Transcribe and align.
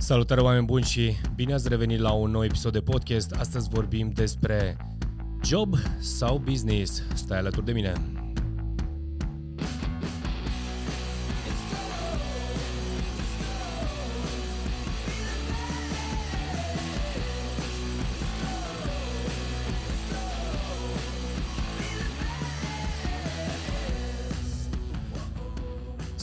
Salutare 0.00 0.40
oameni 0.40 0.64
buni 0.64 0.84
și 0.84 1.12
bine 1.34 1.52
ați 1.52 1.68
revenit 1.68 1.98
la 1.98 2.12
un 2.12 2.30
nou 2.30 2.44
episod 2.44 2.72
de 2.72 2.80
podcast. 2.80 3.32
Astăzi 3.38 3.68
vorbim 3.68 4.10
despre 4.14 4.76
job 5.44 5.74
sau 5.98 6.38
business. 6.38 7.02
Stai 7.14 7.38
alături 7.38 7.66
de 7.66 7.72
mine. 7.72 8.19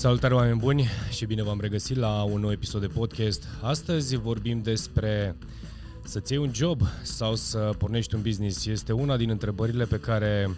Salutare 0.07 0.33
oameni 0.33 0.59
buni 0.59 0.89
și 1.09 1.25
bine 1.25 1.43
v-am 1.43 1.59
regăsit 1.59 1.97
la 1.97 2.23
un 2.23 2.39
nou 2.39 2.51
episod 2.51 2.81
de 2.81 2.87
podcast. 2.87 3.43
Astăzi 3.61 4.15
vorbim 4.15 4.61
despre 4.61 5.35
să-ți 6.03 6.31
iei 6.31 6.41
un 6.41 6.53
job 6.53 6.81
sau 7.01 7.35
să 7.35 7.73
pornești 7.77 8.15
un 8.15 8.21
business. 8.21 8.65
Este 8.65 8.91
una 8.91 9.17
din 9.17 9.29
întrebările 9.29 9.85
pe 9.85 9.99
care 9.99 10.49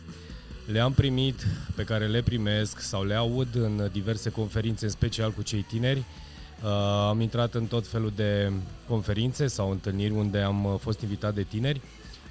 le-am 0.71 0.93
primit, 0.93 1.47
pe 1.75 1.83
care 1.83 2.07
le 2.07 2.21
primesc 2.21 2.79
sau 2.79 3.03
le 3.03 3.13
aud 3.13 3.47
în 3.55 3.89
diverse 3.91 4.29
conferințe, 4.29 4.85
în 4.85 4.91
special 4.91 5.31
cu 5.31 5.41
cei 5.41 5.61
tineri. 5.61 5.99
Uh, 5.99 6.69
am 7.07 7.21
intrat 7.21 7.53
în 7.53 7.65
tot 7.65 7.87
felul 7.87 8.11
de 8.15 8.51
conferințe 8.87 9.47
sau 9.47 9.71
întâlniri 9.71 10.13
unde 10.13 10.39
am 10.39 10.77
fost 10.81 11.01
invitat 11.01 11.33
de 11.33 11.43
tineri 11.43 11.81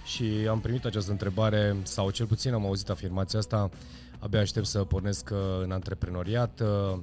și 0.04 0.24
am 0.48 0.60
primit 0.60 0.84
această 0.84 1.10
întrebare 1.10 1.76
sau 1.82 2.10
cel 2.10 2.26
puțin 2.26 2.52
am 2.52 2.64
auzit 2.64 2.88
afirmația 2.88 3.38
asta 3.38 3.70
abia 4.18 4.40
aștept 4.40 4.66
să 4.66 4.84
pornesc 4.84 5.30
uh, 5.32 5.38
în 5.62 5.70
antreprenoriat, 5.70 6.60
uh, 6.60 6.98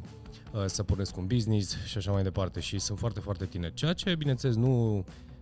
uh, 0.53 0.65
să 0.65 0.83
pornesc 0.83 1.17
un 1.17 1.27
business 1.27 1.83
și 1.85 1.97
așa 1.97 2.11
mai 2.11 2.23
departe. 2.23 2.59
Și 2.59 2.79
sunt 2.79 2.99
foarte, 2.99 3.19
foarte 3.19 3.45
tineri. 3.45 3.73
Ceea 3.73 3.93
ce, 3.93 4.15
bineînțeles, 4.15 4.55
nu, 4.55 4.93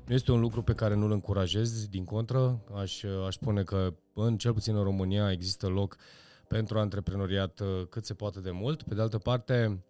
nu 0.06 0.14
este 0.14 0.32
un 0.32 0.40
lucru 0.40 0.62
pe 0.62 0.74
care 0.74 0.96
nu-l 0.96 1.12
încurajez, 1.12 1.88
din 1.88 2.04
contră. 2.04 2.62
Aș, 2.76 3.04
aș 3.28 3.34
spune 3.34 3.64
că, 3.64 3.94
în 4.14 4.38
cel 4.38 4.54
puțin 4.54 4.76
în 4.76 4.84
România, 4.84 5.32
există 5.32 5.68
loc 5.68 5.98
pentru 6.48 6.80
antreprenoriat 6.80 7.62
cât 7.90 8.06
se 8.06 8.14
poate 8.14 8.40
de 8.40 8.52
mult. 8.52 8.84
Pe 8.84 8.96
de 8.96 9.02
altă 9.02 9.18
parte, 9.18 9.84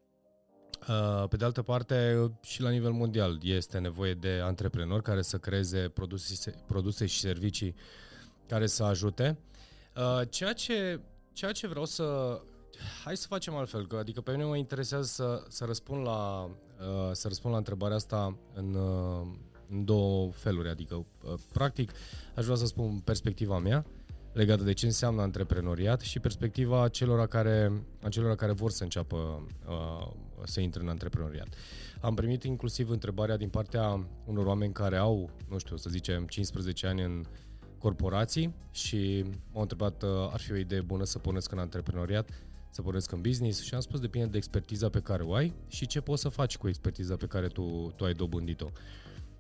pe 1.30 1.36
de 1.36 1.46
altă 1.46 1.62
parte, 1.62 2.32
și 2.42 2.62
la 2.62 2.70
nivel 2.70 2.92
mondial 2.92 3.38
este 3.42 3.78
nevoie 3.78 4.14
de 4.14 4.40
antreprenori 4.44 5.04
care 5.04 5.22
să 5.22 5.38
creeze 5.38 5.90
produse, 5.90 6.54
produse 6.68 7.06
și 7.06 7.20
servicii 7.20 7.76
care 8.48 8.68
să 8.68 8.84
ajute. 8.84 9.38
Ceea 10.30 10.54
ce 10.54 11.00
Ceea 11.34 11.52
ce 11.52 11.68
vreau 11.68 11.86
să... 11.86 12.40
Hai 13.04 13.18
să 13.18 13.28
facem 13.28 13.56
altfel, 13.56 13.88
că, 13.88 13.96
adică 13.96 14.22
pe 14.22 14.32
mine 14.32 14.44
mă 14.44 14.58
interesează 14.58 15.06
să, 15.06 15.44
să, 15.48 15.66
răspund 15.66 16.06
la, 16.06 16.44
uh, 16.44 17.12
să 17.12 17.28
răspund 17.28 17.54
la 17.54 17.60
întrebarea 17.60 17.96
asta 17.96 18.38
în, 18.54 18.74
uh, 18.74 19.28
în 19.70 19.86
două 19.86 20.32
feluri. 20.32 20.70
Adică, 20.70 20.96
uh, 20.96 21.34
practic, 21.52 21.92
aș 22.36 22.44
vrea 22.44 22.56
să 22.56 22.66
spun 22.66 23.00
perspectiva 23.00 23.60
mea 23.60 23.86
legată 24.34 24.64
de 24.64 24.74
ce 24.74 24.86
înseamnă 24.86 25.22
antreprenoriat 25.22 26.02
și 26.02 26.20
perspectiva 26.20 26.88
celor 26.88 27.28
care, 27.28 27.86
a 28.04 28.10
celor 28.10 28.36
care 28.36 28.52
vor 28.52 28.72
să 28.72 28.84
înceapă 28.84 29.48
uh, 29.68 30.12
să 30.44 30.60
intre 30.60 30.82
în 30.82 30.88
antreprenoriat. 30.88 31.48
Am 32.02 32.14
primit 32.14 32.44
inclusiv 32.44 32.90
întrebarea 32.90 33.38
din 33.38 33.50
partea 33.50 34.08
unor 34.26 34.46
oameni 34.46 34.74
care 34.74 34.98
au, 34.98 35.30
nu 35.50 35.58
știu, 35.58 35.76
să 35.76 35.90
zicem, 35.90 36.26
15 36.26 36.88
ani 36.88 37.02
în 37.02 37.26
corporații 37.84 38.54
și 38.72 39.26
m-au 39.52 39.62
întrebat 39.62 40.04
uh, 40.04 40.10
ar 40.32 40.40
fi 40.40 40.52
o 40.52 40.56
idee 40.56 40.82
bună 40.82 41.04
să 41.04 41.20
pornesc 41.20 41.52
în 41.52 41.58
antreprenoriat, 41.58 42.30
să 42.70 42.82
pornesc 42.82 43.12
în 43.12 43.22
business 43.22 43.64
și 43.64 43.74
am 43.74 43.80
spus 43.80 44.00
depinde 44.00 44.28
de 44.28 44.38
expertiza 44.38 44.90
pe 44.90 45.00
care 45.00 45.24
o 45.24 45.34
ai 45.34 45.54
și 45.68 45.86
ce 45.88 46.02
poți 46.02 46.22
să 46.22 46.30
faci 46.30 46.58
cu 46.58 46.68
expertiza 46.68 47.16
pe 47.16 47.26
care 47.26 47.48
tu, 47.48 47.94
tu 47.96 48.06
ai 48.06 48.14
dobândit-o. 48.14 48.70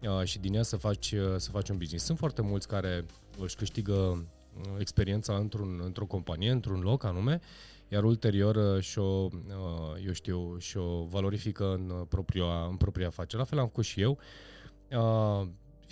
Uh, 0.01 0.23
și 0.23 0.39
din 0.39 0.53
ea 0.53 0.63
să 0.63 0.75
faci, 0.75 1.11
uh, 1.11 1.35
să 1.37 1.49
faci 1.49 1.69
un 1.69 1.77
business. 1.77 2.05
Sunt 2.05 2.17
foarte 2.17 2.41
mulți 2.41 2.67
care 2.67 3.05
își 3.39 3.55
câștigă 3.55 4.25
experiența 4.77 5.35
într-un, 5.35 5.81
într-o 5.83 6.05
companie, 6.05 6.51
într-un 6.51 6.79
loc 6.79 7.03
anume, 7.03 7.39
iar 7.87 8.03
ulterior 8.03 8.81
și-o, 8.81 9.27
eu 10.05 10.11
știu, 10.11 10.57
și-o 10.57 11.03
valorifică 11.03 11.73
în 11.73 12.05
propria, 12.09 12.65
în 12.69 12.75
propria 12.75 13.07
afacere. 13.07 13.37
La 13.41 13.47
fel 13.47 13.59
am 13.59 13.65
făcut 13.65 13.83
și 13.83 14.01
eu. 14.01 14.17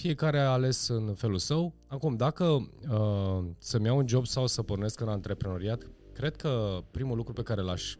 Fiecare 0.01 0.39
a 0.39 0.49
ales 0.51 0.87
în 0.87 1.13
felul 1.13 1.37
său. 1.37 1.73
Acum, 1.87 2.15
dacă 2.15 2.43
uh, 2.45 3.43
să-mi 3.57 3.85
iau 3.85 3.97
un 3.97 4.07
job 4.07 4.25
sau 4.25 4.47
să 4.47 4.61
pornesc 4.61 4.99
în 4.99 5.07
antreprenoriat, 5.07 5.87
cred 6.13 6.35
că 6.35 6.83
primul 6.91 7.17
lucru 7.17 7.33
pe 7.33 7.43
care 7.43 7.61
l-aș 7.61 7.95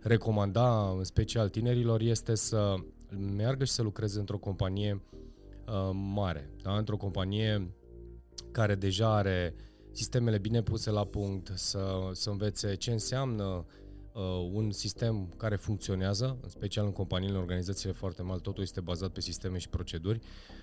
recomanda, 0.00 0.90
în 0.96 1.04
special 1.04 1.48
tinerilor, 1.48 2.00
este 2.00 2.34
să 2.34 2.74
meargă 3.36 3.64
și 3.64 3.72
să 3.72 3.82
lucreze 3.82 4.18
într-o 4.18 4.38
companie 4.38 5.02
uh, 5.66 5.90
mare, 5.92 6.50
da? 6.62 6.76
într-o 6.76 6.96
companie 6.96 7.74
care 8.52 8.74
deja 8.74 9.14
are 9.14 9.54
sistemele 9.90 10.38
bine 10.38 10.62
puse 10.62 10.90
la 10.90 11.04
punct, 11.04 11.52
să, 11.54 12.10
să 12.12 12.30
învețe 12.30 12.74
ce 12.74 12.90
înseamnă 12.90 13.64
uh, 14.12 14.50
un 14.52 14.70
sistem 14.70 15.34
care 15.36 15.56
funcționează, 15.56 16.38
în 16.42 16.48
special 16.48 16.84
în 16.84 16.92
companiile, 16.92 17.34
în 17.34 17.40
organizațiile 17.40 17.92
foarte 17.92 18.22
mari, 18.22 18.40
totul 18.40 18.62
este 18.62 18.80
bazat 18.80 19.10
pe 19.10 19.20
sisteme 19.20 19.58
și 19.58 19.68
proceduri. 19.68 20.18
Uh, 20.18 20.61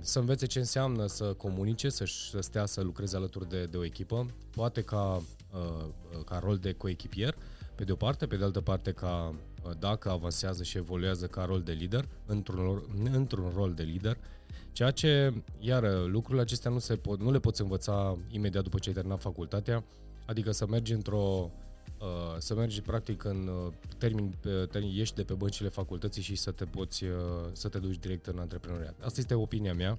să 0.00 0.18
învețe 0.18 0.46
ce 0.46 0.58
înseamnă 0.58 1.06
să 1.06 1.24
comunice, 1.24 1.88
să, 1.88 2.04
să 2.04 2.40
stea 2.40 2.66
să 2.66 2.82
lucreze 2.82 3.16
alături 3.16 3.48
de, 3.48 3.64
de 3.64 3.76
o 3.76 3.84
echipă, 3.84 4.26
poate 4.50 4.82
ca, 4.82 5.22
uh, 5.52 5.86
ca 6.24 6.38
rol 6.38 6.56
de 6.56 6.72
coechipier, 6.72 7.34
pe 7.74 7.84
de 7.84 7.92
o 7.92 7.96
parte, 7.96 8.26
pe 8.26 8.36
de 8.36 8.44
altă 8.44 8.60
parte 8.60 8.92
ca 8.92 9.34
uh, 9.64 9.70
dacă 9.78 10.10
avansează 10.10 10.62
și 10.62 10.76
evoluează 10.76 11.26
ca 11.26 11.44
rol 11.44 11.62
de 11.62 11.72
lider, 11.72 12.08
într-un, 12.26 12.82
într-un 13.12 13.52
rol 13.54 13.74
de 13.74 13.82
lider, 13.82 14.18
ceea 14.72 14.90
ce, 14.90 15.42
iar 15.58 16.06
lucrurile 16.06 16.42
acestea 16.42 16.70
nu, 16.70 16.78
se 16.78 16.96
pot, 16.96 17.20
nu 17.20 17.30
le 17.30 17.38
poți 17.38 17.60
învăța 17.60 18.18
imediat 18.28 18.62
după 18.62 18.78
ce 18.78 18.88
ai 18.88 18.94
terminat 18.94 19.20
facultatea, 19.20 19.84
adică 20.26 20.52
să 20.52 20.66
mergi 20.66 20.92
într-o 20.92 21.50
Uh, 21.50 21.65
să 22.38 22.54
mergi 22.54 22.80
practic 22.80 23.24
în 23.24 23.48
uh, 23.48 23.72
termin, 23.98 24.34
termin, 24.70 24.90
ieși 24.94 25.14
de 25.14 25.22
pe 25.22 25.34
băncile 25.34 25.68
facultății 25.68 26.22
și 26.22 26.34
să 26.34 26.50
te 26.50 26.64
poți, 26.64 27.04
uh, 27.04 27.10
să 27.52 27.68
te 27.68 27.78
duci 27.78 27.98
direct 27.98 28.26
în 28.26 28.38
antreprenoriat. 28.38 28.94
Asta 29.00 29.20
este 29.20 29.34
opinia 29.34 29.74
mea. 29.74 29.98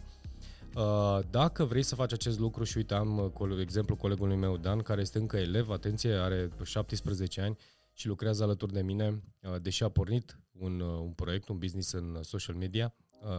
Dacă 1.30 1.63
vrei 1.63 1.84
să 1.84 1.96
faci 1.96 2.13
acest 2.13 2.40
lucru 2.40 2.63
și 2.63 2.78
uite, 2.78 2.94
am 2.94 3.34
exemplu 3.59 3.96
colegului 3.96 4.36
meu 4.36 4.57
Dan, 4.57 4.80
care 4.80 5.02
este 5.02 5.18
încă 5.18 5.38
elev, 5.38 5.69
atenție, 5.69 6.12
are 6.13 6.52
17 6.63 7.41
ani 7.41 7.57
și 7.94 8.07
lucrează 8.07 8.44
alături 8.44 8.74
de 8.74 8.81
mine, 8.81 9.24
deși 9.62 9.84
a 9.84 9.90
pornit 9.90 10.40
un, 10.59 10.80
un 10.80 11.12
proiect, 11.12 11.47
un 11.47 11.57
business 11.57 11.91
în 11.91 12.18
social 12.22 12.56
media, 12.56 12.94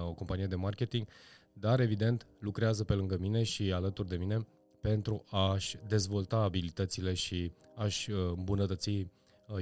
o 0.09 0.13
companie 0.13 0.47
de 0.47 0.55
marketing, 0.55 1.07
dar 1.53 1.81
evident 1.81 2.27
lucrează 2.39 2.85
pe 2.85 2.95
lângă 2.95 3.17
mine 3.21 3.43
și 3.43 3.73
alături 3.73 4.09
de 4.09 4.17
mine 4.17 4.47
pentru 4.81 5.25
a-și 5.31 5.78
dezvolta 5.87 6.37
abilitățile 6.37 7.15
și 7.15 7.53
a-și 7.75 8.11
uh, 8.11 8.33
îmbunătăți, 8.37 8.91
uh, 8.91 9.06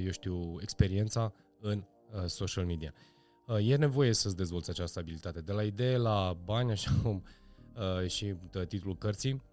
eu 0.03 0.11
știu, 0.11 0.57
experiența 0.61 1.33
în 1.59 1.83
uh, 2.11 2.25
social 2.25 2.65
media. 2.65 2.93
E 3.59 3.75
nevoie 3.75 4.13
să-ți 4.13 4.35
dezvolți 4.35 4.69
această 4.69 4.99
abilitate. 4.99 5.39
De 5.39 5.51
la 5.51 5.63
idee 5.63 5.97
la 5.97 6.37
bani, 6.45 6.71
așa 6.71 6.91
cum 7.03 7.23
și 8.07 8.35
titlul 8.67 8.97
cărții, 8.97 9.43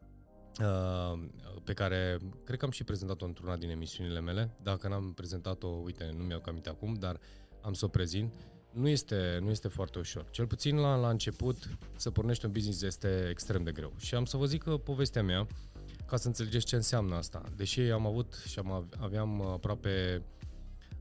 pe 1.65 1.73
care 1.73 2.19
cred 2.45 2.59
că 2.59 2.65
am 2.65 2.71
și 2.71 2.85
prezentat-o 2.85 3.25
într-una 3.25 3.57
din 3.57 3.71
emisiunile 3.71 4.21
mele. 4.21 4.55
Dacă 4.63 4.89
n-am 4.89 5.13
prezentat-o, 5.13 5.69
uite, 5.69 6.15
nu 6.17 6.25
mi-au 6.25 6.41
cam 6.41 6.61
acum, 6.65 6.95
dar 6.95 7.21
am 7.61 7.73
să 7.73 7.85
o 7.85 7.89
prezint 7.89 8.33
nu 8.75 8.89
este, 8.89 9.39
nu 9.43 9.51
este 9.51 9.69
foarte 9.69 9.99
ușor. 9.99 10.27
Cel 10.31 10.47
puțin 10.47 10.77
la, 10.77 10.97
la 10.97 11.09
început, 11.09 11.79
să 11.97 12.11
pornești 12.11 12.45
un 12.45 12.53
business 12.53 12.83
este 12.83 13.27
extrem 13.31 13.63
de 13.63 13.73
greu. 13.73 13.93
Și 13.99 14.15
am 14.15 14.25
să 14.25 14.37
vă 14.37 14.47
zic 14.47 14.63
că 14.63 14.77
povestea 14.77 15.23
mea, 15.23 15.47
ca 16.07 16.17
să 16.17 16.27
înțelegeți 16.27 16.67
ce 16.67 16.77
înseamnă 16.77 17.15
asta. 17.15 17.43
Deși 17.57 17.81
am 17.81 18.07
avut 18.07 18.43
și 18.47 18.59
am, 18.59 18.89
aveam 18.99 19.43
aproape 19.43 20.23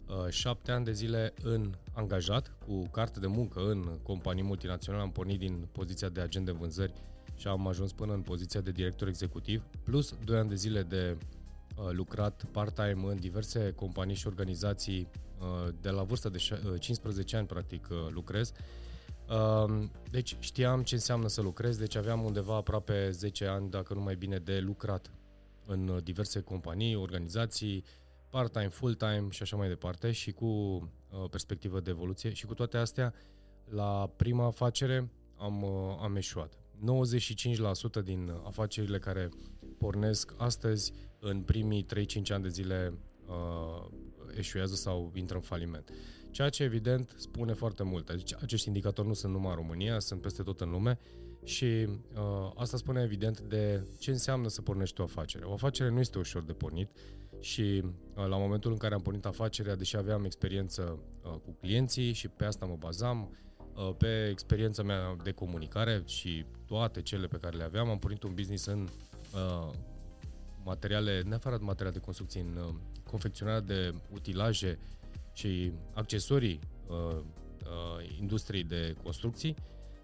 uh, 0.07 0.29
șapte 0.29 0.72
ani 0.72 0.85
de 0.85 0.91
zile 0.91 1.34
în 1.44 1.73
angajat, 1.94 2.58
cu 2.66 2.87
carte 2.87 3.20
de 3.20 3.28
muncă 3.28 3.59
în 3.59 3.99
companii 4.03 4.43
multinaționale, 4.43 5.03
am 5.03 5.11
pornit 5.11 5.40
din 5.40 5.67
poziția 5.72 6.09
de 6.09 6.22
agent 6.22 6.46
de 6.46 6.52
vânzări 6.52 6.93
și 7.35 7.47
am 7.47 7.67
ajuns 7.67 7.91
până 7.91 8.14
în 8.14 8.22
poziția 8.22 8.61
de 8.61 8.72
director 8.72 9.08
executiv, 9.08 9.64
plus 9.84 10.16
2 10.23 10.37
ani 10.37 10.49
de 10.49 10.55
zile 10.55 10.81
de 10.81 11.17
uh, 11.19 11.42
lucrat 11.91 12.46
part-time 12.52 13.11
în 13.11 13.20
diverse 13.20 13.72
companii 13.75 14.16
și 14.16 14.28
organizații 14.28 15.09
Uh, 15.43 15.73
de 15.81 15.90
la 15.90 16.03
vârsta 16.03 16.29
de 16.29 16.37
15 16.79 17.35
uh, 17.35 17.40
ani, 17.40 17.47
practic, 17.47 17.87
uh, 17.91 17.97
lucrez. 18.09 18.52
Um, 19.29 19.91
deci 20.11 20.35
știam 20.40 20.84
ce 20.84 20.93
înseamnă 20.93 21.28
să 21.28 21.41
lucrez, 21.41 21.78
deci 21.78 21.96
aveam 21.96 22.23
undeva 22.23 22.55
aproape 22.55 23.09
10 23.11 23.46
ani, 23.46 23.70
dacă 23.70 23.93
nu 23.93 24.02
mai 24.02 24.16
bine, 24.16 24.37
de 24.37 24.59
lucrat 24.59 25.11
în 25.66 25.99
diverse 26.03 26.41
companii, 26.41 26.96
organizații, 26.96 27.84
part-time, 28.29 28.67
full-time 28.67 29.28
și 29.29 29.41
așa 29.41 29.55
mai 29.55 29.67
departe 29.67 30.11
și 30.11 30.31
cu 30.31 30.81
perspectivă 31.29 31.79
de 31.79 31.90
evoluție 31.90 32.34
și 32.34 32.46
cu 32.46 32.53
toate 32.53 32.78
astea, 32.78 33.14
la 33.69 34.11
prima 34.16 34.46
afacere 34.46 35.09
am, 35.37 35.66
am 36.02 36.16
eșuat. 36.16 36.53
95% 38.02 38.03
din 38.03 38.34
afacerile 38.43 38.99
care 38.99 39.29
pornesc 39.78 40.34
astăzi 40.37 40.93
în 41.20 41.41
primii 41.41 41.85
3-5 41.85 42.34
ani 42.34 42.43
de 42.43 42.49
zile 42.49 42.93
uh, 43.28 43.87
eșuează 44.37 44.75
sau 44.75 45.11
intră 45.16 45.35
în 45.35 45.41
faliment. 45.41 45.90
Ceea 46.31 46.49
ce 46.49 46.64
evident 46.64 47.14
spune 47.17 47.53
foarte 47.53 47.84
mult. 47.84 48.11
Deci 48.11 48.34
acești 48.41 48.67
indicatori 48.67 49.08
nu 49.08 49.14
sunt 49.14 49.34
numai 49.34 49.49
în 49.49 49.55
România, 49.55 49.99
sunt 49.99 50.22
peste 50.22 50.43
tot 50.43 50.61
în 50.61 50.70
lume 50.70 50.99
și 51.43 51.87
uh, 52.16 52.52
asta 52.55 52.78
spune 52.78 53.02
evident 53.02 53.40
de 53.40 53.87
ce 53.99 54.11
înseamnă 54.11 54.47
să 54.47 54.61
pornești 54.61 55.02
o 55.02 55.03
afacere. 55.03 55.46
O 55.46 55.53
afacere 55.53 55.90
nu 55.90 55.99
este 55.99 56.17
ușor 56.17 56.43
de 56.43 56.53
pornit 56.53 56.90
și 57.40 57.84
uh, 58.16 58.26
la 58.28 58.37
momentul 58.37 58.72
în 58.72 58.78
care 58.78 58.93
am 58.93 59.02
pornit 59.02 59.26
afacerea, 59.26 59.76
deși 59.76 59.96
aveam 59.96 60.23
experiență 60.23 60.99
uh, 61.23 61.31
cu 61.31 61.58
clienții 61.59 62.14
și 62.14 62.28
pe 62.28 62.46
asta 62.46 62.66
mă 62.66 62.76
bazam, 62.79 63.37
uh, 63.76 63.96
pe 63.97 64.28
experiența 64.31 64.84
mea 64.84 65.16
de 65.23 65.31
comunicare 65.31 66.02
și 66.05 66.46
toate 66.66 67.02
cele 67.02 67.28
pe 67.28 67.37
care 67.37 67.58
le 67.58 67.64
aveam, 67.64 67.90
am 67.90 67.99
pornit 67.99 68.23
un 68.23 68.34
business 68.34 68.66
în 68.66 68.87
uh, 69.34 69.70
materiale, 70.64 71.22
neapărat 71.22 71.62
materiale 71.62 71.97
de 71.97 72.06
construcție, 72.06 72.41
în 72.41 72.56
uh, 72.56 72.76
confecționarea 73.03 73.62
de 73.62 73.94
utilaje 74.14 74.80
și 75.34 75.72
accesorii 75.94 76.59
uh, 76.88 76.96
uh, 76.96 78.18
industriei 78.20 78.64
de 78.64 78.96
construcții, 79.03 79.56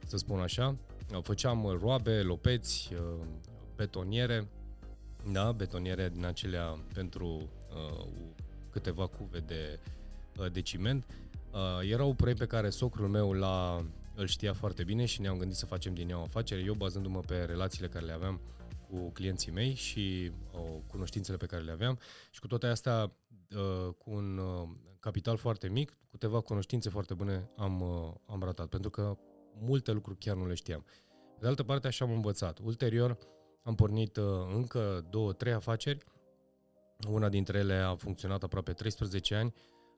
să 0.05 0.17
spun 0.17 0.39
așa. 0.39 0.75
Făceam 1.21 1.77
roabe, 1.81 2.21
lopeți, 2.21 2.93
uh, 2.93 3.25
betoniere, 3.75 4.47
da, 5.31 5.51
betoniere 5.51 6.09
din 6.13 6.25
acelea 6.25 6.79
pentru 6.93 7.27
uh, 7.27 8.07
câteva 8.69 9.07
cuve 9.07 9.39
de, 9.39 9.79
uh, 10.39 10.51
de 10.51 10.61
ciment. 10.61 11.05
Uh, 11.51 11.89
era 11.89 12.03
un 12.03 12.13
proiect 12.13 12.39
pe 12.39 12.45
care 12.45 12.69
socrul 12.69 13.07
meu 13.07 13.33
l-a, 13.33 13.85
îl 14.15 14.27
știa 14.27 14.53
foarte 14.53 14.83
bine 14.83 15.05
și 15.05 15.21
ne-am 15.21 15.37
gândit 15.37 15.57
să 15.57 15.65
facem 15.65 15.93
din 15.93 16.09
ea 16.09 16.19
o 16.19 16.21
afacere. 16.21 16.61
Eu 16.61 16.73
bazându-mă 16.73 17.19
pe 17.19 17.43
relațiile 17.43 17.87
care 17.87 18.05
le 18.05 18.11
aveam 18.11 18.39
cu 18.89 19.11
clienții 19.11 19.51
mei 19.51 19.73
și 19.73 20.31
uh, 20.53 20.81
cunoștințele 20.87 21.37
pe 21.37 21.45
care 21.45 21.63
le 21.63 21.71
aveam 21.71 21.99
și 22.31 22.39
cu 22.39 22.47
toate 22.47 22.67
astea 22.67 23.11
uh, 23.55 23.93
cu 23.97 24.09
un 24.11 24.37
uh, 24.37 24.69
capital 24.99 25.37
foarte 25.37 25.67
mic, 25.69 25.89
cu 25.89 26.07
câteva 26.11 26.39
cunoștințe 26.39 26.89
foarte 26.89 27.13
bune 27.13 27.49
am, 27.57 27.81
uh, 27.81 28.13
am 28.25 28.41
ratat, 28.43 28.67
pentru 28.67 28.89
că 28.89 29.17
multe 29.59 29.91
lucruri 29.91 30.17
chiar 30.17 30.35
nu 30.35 30.47
le 30.47 30.53
știam. 30.53 30.85
De 31.39 31.47
altă 31.47 31.63
parte, 31.63 31.87
așa 31.87 32.05
am 32.05 32.11
învățat. 32.11 32.59
Ulterior, 32.63 33.17
am 33.63 33.75
pornit 33.75 34.17
uh, 34.17 34.25
încă 34.53 35.05
două, 35.09 35.33
trei 35.33 35.53
afaceri. 35.53 36.03
Una 37.09 37.29
dintre 37.29 37.57
ele 37.57 37.73
a 37.73 37.95
funcționat 37.95 38.43
aproape 38.43 38.73
13 38.73 39.35
ani, 39.35 39.53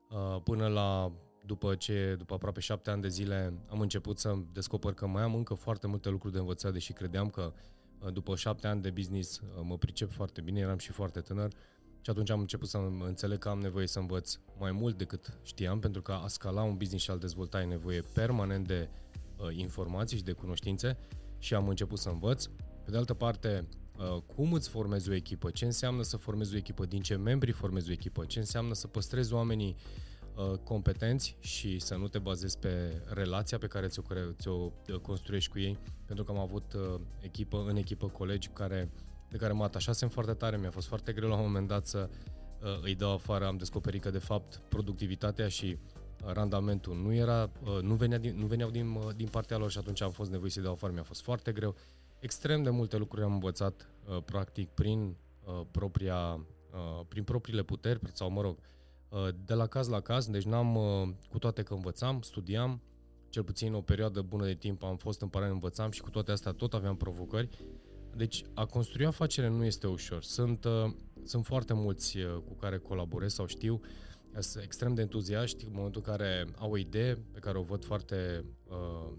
uh, 0.10 0.42
până 0.44 0.68
la 0.68 1.12
după 1.46 1.76
ce, 1.76 2.16
după 2.18 2.34
aproape 2.34 2.60
șapte 2.60 2.90
ani 2.90 3.02
de 3.02 3.08
zile, 3.08 3.54
am 3.70 3.80
început 3.80 4.20
să 4.20 4.36
descoper 4.52 4.94
că 4.94 5.08
mai 5.08 5.24
am 5.24 5.36
încă 5.36 5.54
foarte 5.54 5.88
multe 5.88 6.10
lucruri 6.10 6.34
de 6.34 6.40
învățat, 6.40 6.74
deși 6.74 6.94
credeam 6.94 7.30
că 7.30 7.42
uh, 7.42 7.81
după 8.10 8.36
șapte 8.36 8.68
ani 8.68 8.82
de 8.82 8.90
business 8.90 9.40
uh, 9.40 9.62
mă 9.64 9.78
pricep 9.78 10.12
foarte 10.12 10.42
bine, 10.42 10.60
eram 10.60 10.78
și 10.78 10.92
foarte 10.92 11.20
tânăr 11.20 11.54
și 12.02 12.10
atunci 12.10 12.30
am 12.30 12.40
început 12.40 12.68
să 12.68 12.78
înțeleg 13.00 13.38
că 13.38 13.50
am 13.50 13.60
nevoie 13.60 13.88
să 13.88 14.00
învăț 14.00 14.38
mai 14.60 14.72
mult 14.72 14.98
decât 14.98 15.40
știam, 15.44 15.80
pentru 15.80 16.02
că 16.02 16.12
a 16.12 16.28
scala 16.28 16.64
un 16.64 16.78
business 16.78 17.04
și 17.04 17.12
a-l 17.12 17.20
dezvolta 17.20 17.62
e 17.62 17.66
nevoie 17.66 18.02
permanent 18.14 18.68
de 18.68 18.90
uh, 19.38 19.58
informații 19.58 20.18
și 20.18 20.24
de 20.24 20.32
cunoștințe 20.32 20.98
și 21.40 21.54
am 21.54 21.68
început 21.68 22.00
să 22.00 22.10
învăț. 22.10 22.46
Pe 22.84 22.92
de 22.92 22.98
altă 22.98 23.14
parte, 23.14 23.68
uh, 23.98 24.22
cum 24.36 24.54
îți 24.54 24.70
formezi 24.70 25.10
o 25.10 25.14
echipă, 25.14 25.50
ce 25.50 25.66
înseamnă 25.66 26.02
să 26.02 26.18
formezi 26.18 26.54
o 26.54 26.58
echipă, 26.58 26.86
din 26.86 27.02
ce 27.02 27.16
membri 27.16 27.52
formezi 27.52 27.90
o 27.90 27.94
echipă, 27.94 28.26
ce 28.26 28.40
înseamnă 28.40 28.74
să 28.74 28.88
păstrezi 28.88 29.34
oamenii 29.34 29.76
uh, 29.78 30.11
competenți 30.64 31.36
și 31.40 31.80
să 31.80 31.96
nu 31.96 32.08
te 32.08 32.20
bazezi 32.20 32.58
pe 32.58 33.02
relația 33.10 33.58
pe 33.58 33.68
care 33.68 33.88
ți-o, 33.88 34.04
ți-o 34.40 34.52
uh, 34.52 34.96
construiești 35.02 35.52
cu 35.52 35.60
ei, 35.60 35.78
pentru 36.06 36.24
că 36.24 36.32
am 36.32 36.38
avut 36.38 36.74
uh, 36.74 37.00
echipă, 37.22 37.66
în 37.68 37.76
echipă 37.76 38.08
colegi 38.08 38.48
care, 38.48 38.92
de 39.30 39.38
care 39.38 39.54
mă 39.54 39.64
atașasem 39.64 40.10
foarte 40.10 40.34
tare, 40.34 40.58
mi-a 40.58 40.72
fost 40.72 40.88
foarte 40.88 41.12
greu 41.14 41.30
la 41.30 41.36
un 41.36 41.42
moment 41.42 41.68
dat 41.68 41.88
să 41.88 42.10
uh, 42.10 42.68
îi 42.82 42.96
dau 42.96 43.14
afară, 43.14 43.46
am 43.46 43.58
descoperit 43.58 44.02
că 44.02 44.10
de 44.10 44.18
fapt 44.18 44.62
productivitatea 44.70 45.48
și 45.48 45.78
randamentul 46.26 46.96
nu, 46.96 47.14
era, 47.14 47.52
nu, 47.82 47.96
venea 47.96 48.18
din, 48.18 48.38
nu 48.38 48.46
veneau 48.46 48.70
din, 48.70 49.00
din 49.16 49.28
partea 49.28 49.58
lor 49.58 49.72
și 49.72 49.78
atunci 49.78 50.02
am 50.02 50.12
fost 50.12 50.32
nevoit 50.32 50.52
să-i 50.52 50.64
dau 50.64 50.72
afară, 50.72 50.94
mi-a 50.94 51.04
fost 51.04 51.22
foarte 51.22 51.52
greu. 51.52 51.76
Extrem 52.20 52.64
de 52.64 52.70
multe 52.70 52.98
lucruri 52.98 53.26
am 53.26 53.34
învățat 53.34 53.90
uh, 54.06 54.24
practic 54.26 54.70
prin 54.70 55.16
uh, 55.46 55.62
propria 55.72 56.46
uh, 56.74 57.06
prin 57.08 57.24
propriile 57.24 57.64
puteri 57.64 58.00
sau 58.14 58.30
mă 58.30 58.42
rog 58.42 58.58
uh, 58.58 58.64
de 59.46 59.54
la 59.54 59.68
caz 59.68 59.88
la 59.88 60.00
caz, 60.00 60.28
deci 60.28 60.44
n-am 60.44 60.76
uh, 60.76 61.10
cu 61.30 61.40
toate 61.40 61.64
că 61.64 61.74
învățam, 61.74 62.22
studiam, 62.22 62.82
cel 63.30 63.44
puțin 63.44 63.74
o 63.74 63.82
perioadă 63.82 64.22
bună 64.22 64.46
de 64.46 64.54
timp 64.54 64.84
am 64.84 64.98
fost 64.98 65.22
în 65.22 65.28
paralel 65.28 65.54
învățam 65.54 65.92
și 65.92 66.02
cu 66.02 66.10
toate 66.10 66.32
astea 66.32 66.52
tot 66.52 66.74
aveam 66.74 66.96
provocări. 66.96 67.50
Deci 68.16 68.44
a 68.54 68.66
construi 68.66 69.06
afacere 69.06 69.48
nu 69.48 69.66
este 69.66 69.88
ușor. 69.88 70.24
Sunt, 70.24 70.66
uh, 70.66 70.94
sunt 71.24 71.46
foarte 71.46 71.74
mulți 71.74 72.18
uh, 72.18 72.34
cu 72.46 72.54
care 72.54 72.78
colaborez 72.78 73.34
sau 73.34 73.46
știu, 73.46 73.82
sunt 74.40 74.64
extrem 74.64 74.94
de 74.94 75.02
entuziaști 75.02 75.66
în 75.66 75.72
momentul 75.76 76.02
în 76.06 76.12
care 76.14 76.46
au 76.58 76.72
o 76.72 76.78
idee 76.78 77.16
pe 77.32 77.40
care 77.40 77.58
o 77.58 77.64
văd 77.64 77.84
foarte, 77.84 78.46
uh, 78.68 79.12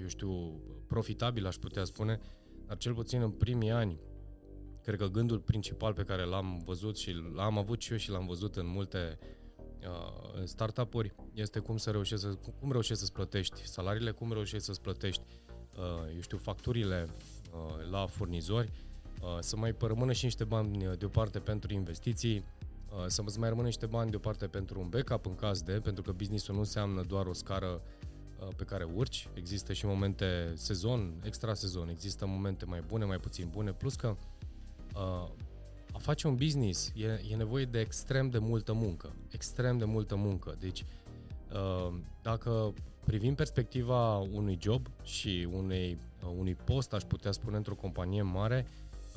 eu 0.00 0.06
știu, 0.06 0.60
profitabil, 0.86 1.46
aș 1.46 1.56
putea 1.56 1.84
spune, 1.84 2.20
dar 2.66 2.76
cel 2.76 2.94
puțin 2.94 3.22
în 3.22 3.30
primii 3.30 3.70
ani, 3.70 4.00
cred 4.86 4.98
că 4.98 5.06
gândul 5.06 5.38
principal 5.38 5.92
pe 5.92 6.02
care 6.02 6.24
l-am 6.24 6.62
văzut 6.64 6.96
și 6.96 7.12
l-am 7.34 7.58
avut 7.58 7.80
și 7.80 7.92
eu 7.92 7.98
și 7.98 8.10
l-am 8.10 8.26
văzut 8.26 8.56
în 8.56 8.66
multe 8.66 9.18
uh, 9.80 10.44
startup-uri 10.44 11.14
este 11.34 11.58
cum 11.58 11.76
să 11.76 11.90
reușești 11.90 12.24
să, 12.24 12.34
cum 12.60 12.70
reușești 12.70 12.98
să-ți 12.98 13.12
plătești 13.12 13.66
salariile, 13.66 14.10
cum 14.10 14.32
reușești 14.32 14.64
să-ți 14.64 14.80
plătești, 14.80 15.22
uh, 15.76 16.14
eu 16.14 16.20
știu, 16.20 16.36
facturile 16.36 17.06
uh, 17.52 17.90
la 17.90 18.06
furnizori, 18.06 18.70
uh, 19.20 19.36
să 19.40 19.56
mai 19.56 19.74
rămână 19.80 20.12
și 20.12 20.24
niște 20.24 20.44
bani 20.44 20.96
deoparte 20.98 21.38
pentru 21.38 21.72
investiții, 21.72 22.44
uh, 22.90 23.04
să 23.06 23.22
mai 23.38 23.48
rămână 23.48 23.66
niște 23.66 23.86
bani 23.86 24.10
deoparte 24.10 24.46
pentru 24.46 24.80
un 24.80 24.88
backup 24.88 25.26
în 25.26 25.34
caz 25.34 25.62
de, 25.62 25.72
pentru 25.72 26.02
că 26.02 26.12
businessul 26.12 26.54
nu 26.54 26.60
înseamnă 26.60 27.02
doar 27.02 27.26
o 27.26 27.32
scară 27.32 27.82
uh, 27.82 28.06
Uh, 28.40 28.48
pe 28.56 28.64
care 28.64 28.84
urci, 28.84 29.28
există 29.34 29.72
și 29.72 29.86
momente 29.86 30.52
sezon, 30.54 31.14
extra 31.24 31.54
sezon, 31.54 31.88
există 31.88 32.26
momente 32.26 32.64
mai 32.64 32.82
bune, 32.86 33.04
mai 33.04 33.18
puțin 33.18 33.48
bune, 33.50 33.72
plus 33.72 33.94
că 33.94 34.16
uh, 34.96 35.30
a 35.92 35.98
face 35.98 36.26
un 36.26 36.34
business 36.34 36.92
e, 36.94 37.20
e 37.30 37.36
nevoie 37.36 37.64
de 37.64 37.80
extrem 37.80 38.28
de 38.28 38.38
multă 38.38 38.72
muncă, 38.72 39.14
extrem 39.30 39.78
de 39.78 39.84
multă 39.84 40.16
muncă. 40.16 40.56
Deci, 40.58 40.84
uh, 41.52 41.98
dacă 42.22 42.74
privim 43.04 43.34
perspectiva 43.34 44.18
unui 44.18 44.58
job 44.60 44.86
și 45.02 45.48
unei, 45.52 45.98
uh, 46.24 46.32
unui 46.38 46.54
post, 46.54 46.92
aș 46.92 47.02
putea 47.02 47.30
spune, 47.32 47.56
într-o 47.56 47.74
companie 47.74 48.22
mare, 48.22 48.66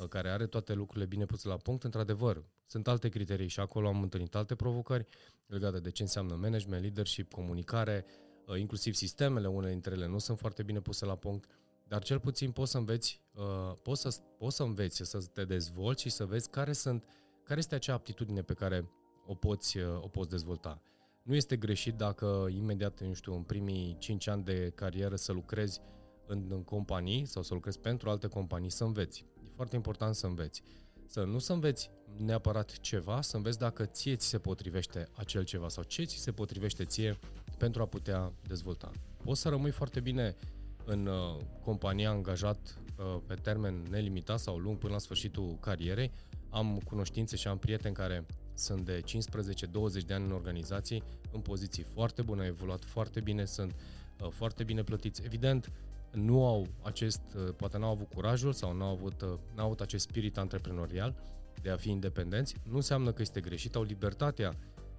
uh, 0.00 0.08
care 0.08 0.28
are 0.28 0.46
toate 0.46 0.72
lucrurile 0.72 1.06
bine 1.06 1.24
puse 1.24 1.48
la 1.48 1.56
punct, 1.56 1.84
într-adevăr, 1.84 2.44
sunt 2.66 2.88
alte 2.88 3.08
criterii 3.08 3.48
și 3.48 3.60
acolo 3.60 3.88
am 3.88 4.02
întâlnit 4.02 4.34
alte 4.34 4.54
provocări 4.54 5.06
legate 5.46 5.78
de 5.78 5.90
ce 5.90 6.02
înseamnă 6.02 6.34
management, 6.34 6.82
leadership, 6.82 7.32
comunicare, 7.32 8.04
uh, 8.06 8.30
Uh, 8.50 8.58
inclusiv 8.58 8.94
sistemele, 8.94 9.48
unele 9.48 9.72
dintre 9.72 9.94
ele 9.94 10.06
nu 10.06 10.18
sunt 10.18 10.38
foarte 10.38 10.62
bine 10.62 10.80
puse 10.80 11.04
la 11.04 11.14
punct, 11.14 11.48
dar 11.90 12.02
cel 12.02 12.20
puțin 12.20 12.50
poți 12.50 12.70
să 12.70 12.78
înveți, 12.78 13.20
uh, 13.34 13.72
poți 13.82 14.00
să, 14.00 14.20
poți 14.38 14.56
să 14.56 14.62
înveți, 14.62 15.04
să 15.04 15.18
te 15.32 15.44
dezvolți 15.44 16.02
și 16.02 16.10
să 16.10 16.24
vezi 16.24 16.48
care, 16.48 16.72
sunt, 16.72 17.04
care 17.44 17.58
este 17.58 17.74
acea 17.74 17.94
aptitudine 17.94 18.42
pe 18.42 18.54
care 18.54 18.90
o 19.26 19.34
poți, 19.34 19.78
uh, 19.78 20.02
o 20.02 20.08
poți 20.08 20.30
dezvolta. 20.30 20.82
Nu 21.22 21.34
este 21.34 21.56
greșit 21.56 21.94
dacă 21.94 22.46
imediat, 22.50 23.00
nu 23.00 23.12
știu, 23.12 23.34
în 23.34 23.42
primii 23.42 23.96
5 23.98 24.26
ani 24.26 24.44
de 24.44 24.72
carieră 24.74 25.16
să 25.16 25.32
lucrezi 25.32 25.80
în, 26.26 26.46
în 26.50 26.64
companii 26.64 27.24
sau 27.24 27.42
să 27.42 27.54
lucrezi 27.54 27.78
pentru 27.78 28.10
alte 28.10 28.26
companii, 28.26 28.70
să 28.70 28.84
înveți. 28.84 29.24
E 29.44 29.50
foarte 29.54 29.76
important 29.76 30.14
să 30.14 30.26
înveți. 30.26 30.62
Să 31.06 31.22
nu 31.22 31.38
să 31.38 31.52
înveți 31.52 31.90
neapărat 32.16 32.78
ceva, 32.80 33.20
să 33.20 33.36
înveți 33.36 33.58
dacă 33.58 33.84
ție 33.84 34.16
ți 34.16 34.26
se 34.26 34.38
potrivește 34.38 35.08
acel 35.12 35.44
ceva 35.44 35.68
sau 35.68 35.82
ce 35.82 36.04
ți 36.04 36.16
se 36.16 36.32
potrivește 36.32 36.84
ție 36.84 37.18
pentru 37.58 37.82
a 37.82 37.86
putea 37.86 38.32
dezvolta. 38.46 38.90
Poți 39.24 39.40
să 39.40 39.48
rămâi 39.48 39.70
foarte 39.70 40.00
bine 40.00 40.36
în 40.84 41.06
uh, 41.06 41.36
compania 41.64 42.10
angajat 42.10 42.78
uh, 42.96 43.20
pe 43.26 43.34
termen 43.34 43.82
nelimitat 43.90 44.38
sau 44.38 44.56
lung 44.56 44.78
până 44.78 44.92
la 44.92 44.98
sfârșitul 44.98 45.56
carierei. 45.60 46.12
Am 46.50 46.80
cunoștințe 46.84 47.36
și 47.36 47.48
am 47.48 47.58
prieteni 47.58 47.94
care 47.94 48.26
sunt 48.54 48.84
de 48.84 49.00
15-20 49.00 50.04
de 50.06 50.14
ani 50.14 50.24
în 50.24 50.32
organizații, 50.32 51.02
în 51.32 51.40
poziții 51.40 51.82
foarte 51.82 52.22
bune, 52.22 52.40
au 52.40 52.46
evoluat 52.46 52.84
foarte 52.84 53.20
bine, 53.20 53.44
sunt 53.44 53.74
uh, 54.20 54.28
foarte 54.30 54.64
bine 54.64 54.82
plătiți. 54.82 55.22
Evident, 55.24 55.72
nu 56.12 56.46
au 56.46 56.66
acest, 56.82 57.22
uh, 57.36 57.54
poate 57.56 57.78
n-au 57.78 57.90
avut 57.90 58.12
curajul 58.12 58.52
sau 58.52 58.72
n-au 58.72 58.90
avut, 58.90 59.22
uh, 59.22 59.28
n-au 59.54 59.64
avut 59.64 59.80
acest 59.80 60.08
spirit 60.08 60.38
antreprenorial 60.38 61.14
de 61.62 61.70
a 61.70 61.76
fi 61.76 61.90
independenți. 61.90 62.54
Nu 62.68 62.76
înseamnă 62.76 63.12
că 63.12 63.22
este 63.22 63.40
greșit, 63.40 63.74
au 63.74 63.82
libertatea 63.82 64.54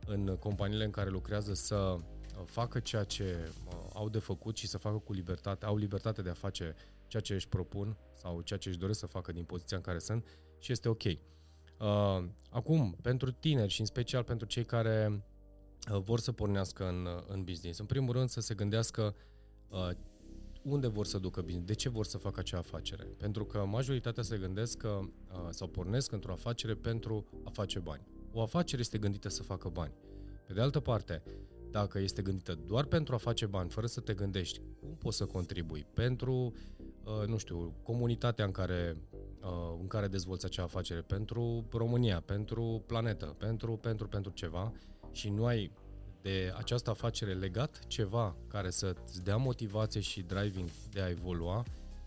în 0.06 0.36
companiile 0.40 0.84
în 0.84 0.92
care 0.92 1.10
lucrează 1.10 1.54
să 1.54 1.96
facă 2.46 2.80
ceea 2.80 3.04
ce 3.04 3.54
au 3.94 4.10
de 4.10 4.20
făcut 4.20 4.58
și 4.58 4.68
să 4.68 4.78
facă 4.78 4.98
cu 4.98 5.14
libertate, 5.14 5.66
au 5.66 5.78
libertate 5.78 6.22
de 6.22 6.30
a 6.30 6.34
face 6.34 6.76
ceea 7.08 7.22
ce 7.22 7.34
își 7.34 7.48
propun 7.48 7.98
sau 8.14 8.42
ceea 8.42 8.60
ce 8.60 8.70
își 8.70 8.78
doresc 8.78 9.00
să 9.00 9.06
facă 9.06 9.32
din 9.32 9.44
poziția 9.44 9.78
în 9.78 9.84
care 9.84 10.00
sunt 10.00 10.26
și 10.60 10.72
este 10.72 10.90
ok. 10.90 11.04
Uh, 11.04 11.18
acum, 12.50 12.98
pentru 13.02 13.32
tineri 13.32 13.72
și 13.72 13.80
în 13.80 13.86
special 13.86 14.24
pentru 14.24 14.48
cei 14.48 14.66
care 14.66 15.24
uh, 15.92 16.02
vor 16.02 16.20
să 16.20 16.32
pornească 16.32 16.88
în, 16.88 17.08
în 17.28 17.44
business, 17.44 17.80
în 17.80 17.86
primul 17.86 18.14
rând 18.14 18.30
să 18.30 18.40
se 18.40 18.54
gândească 18.54 19.16
uh, 19.70 19.90
unde 20.62 20.88
vor 20.88 21.06
să 21.06 21.18
ducă 21.18 21.42
business, 21.42 21.66
de 21.68 21.74
ce 21.74 21.90
vor 21.90 22.06
să 22.06 22.18
facă 22.18 22.40
acea 22.40 22.58
afacere. 22.58 23.04
Pentru 23.04 23.46
că 23.46 23.66
majoritatea 23.66 24.24
se 24.24 24.38
gândesc 24.38 24.78
că, 24.78 25.00
sau 25.50 25.68
pornesc 25.68 26.12
într-o 26.12 26.32
afacere 26.32 26.74
pentru 26.74 27.26
a 27.44 27.50
face 27.50 27.80
bani. 27.80 28.04
O 28.32 28.42
afacere 28.42 28.82
este 28.82 28.98
gândită 28.98 29.30
să 29.30 29.44
facă 29.44 29.70
bani. 29.70 29.94
Pe 30.48 30.54
de 30.54 30.62
altă 30.62 30.80
parte, 30.80 31.24
dacă 31.72 32.00
este 32.00 32.22
gândită 32.22 32.60
doar 32.66 32.86
pentru 32.86 33.14
a 33.14 33.18
face 33.18 33.46
bani, 33.46 33.70
fără 33.70 33.88
să 33.88 34.00
te 34.00 34.14
gândești 34.14 34.62
cum 34.80 34.96
poți 34.96 35.18
să 35.18 35.26
contribui 35.26 35.86
pentru, 35.94 36.54
uh, 37.04 37.28
nu 37.28 37.38
știu, 37.38 37.74
comunitatea 37.84 38.46
în 38.46 38.52
care, 38.52 38.98
uh, 39.42 39.78
în 39.80 39.88
care 39.88 40.08
dezvolți 40.08 40.46
acea 40.46 40.64
afacere, 40.64 41.02
pentru 41.02 41.66
România, 41.72 42.20
pentru 42.20 42.84
planetă, 42.88 43.26
pentru, 43.26 43.78
pentru, 43.78 44.08
pentru 44.08 44.32
ceva 44.32 44.72
și 45.12 45.30
nu 45.30 45.46
ai 45.46 45.72
de 46.22 46.54
această 46.58 46.90
afacere 46.90 47.34
legat 47.34 47.80
ceva 47.88 48.36
care 48.48 48.70
să-ți 48.70 49.24
dea 49.24 49.38
motivație 49.38 50.02
și 50.02 50.22
driving 50.22 50.70
de 50.92 51.02
a 51.02 51.10
evolua 51.10 51.64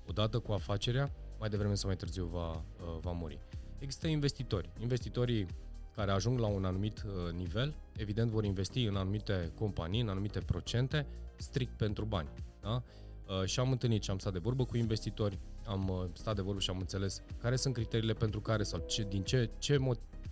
odată 0.06 0.38
cu 0.38 0.52
afacerea, 0.52 1.12
mai 1.38 1.48
devreme 1.48 1.74
sau 1.74 1.88
mai 1.88 1.96
târziu 1.96 2.24
va, 2.24 2.50
uh, 2.50 2.98
va 3.00 3.10
muri. 3.10 3.40
Există 3.78 4.06
investitori. 4.06 4.70
Investitorii 4.80 5.46
care 5.96 6.10
ajung 6.10 6.38
la 6.38 6.46
un 6.46 6.64
anumit 6.64 7.04
uh, 7.06 7.32
nivel, 7.32 7.74
evident 7.96 8.30
vor 8.30 8.44
investi 8.44 8.84
în 8.84 8.96
anumite 8.96 9.52
companii, 9.58 10.00
în 10.00 10.08
anumite 10.08 10.38
procente, 10.38 11.06
strict 11.36 11.76
pentru 11.76 12.04
bani. 12.04 12.28
Da? 12.60 12.82
Uh, 13.28 13.44
și 13.44 13.60
am 13.60 13.70
întâlnit 13.70 14.02
și 14.02 14.10
am 14.10 14.18
stat 14.18 14.32
de 14.32 14.38
vorbă 14.38 14.64
cu 14.64 14.76
investitori, 14.76 15.38
am 15.66 16.10
stat 16.12 16.34
de 16.34 16.42
vorbă 16.42 16.60
și 16.60 16.70
am 16.70 16.78
înțeles 16.78 17.22
care 17.40 17.56
sunt 17.56 17.74
criteriile 17.74 18.12
pentru 18.12 18.40
care 18.40 18.62
sau 18.62 18.84
ce, 18.86 19.06
din, 19.08 19.22
ce, 19.22 19.50
ce, 19.58 19.78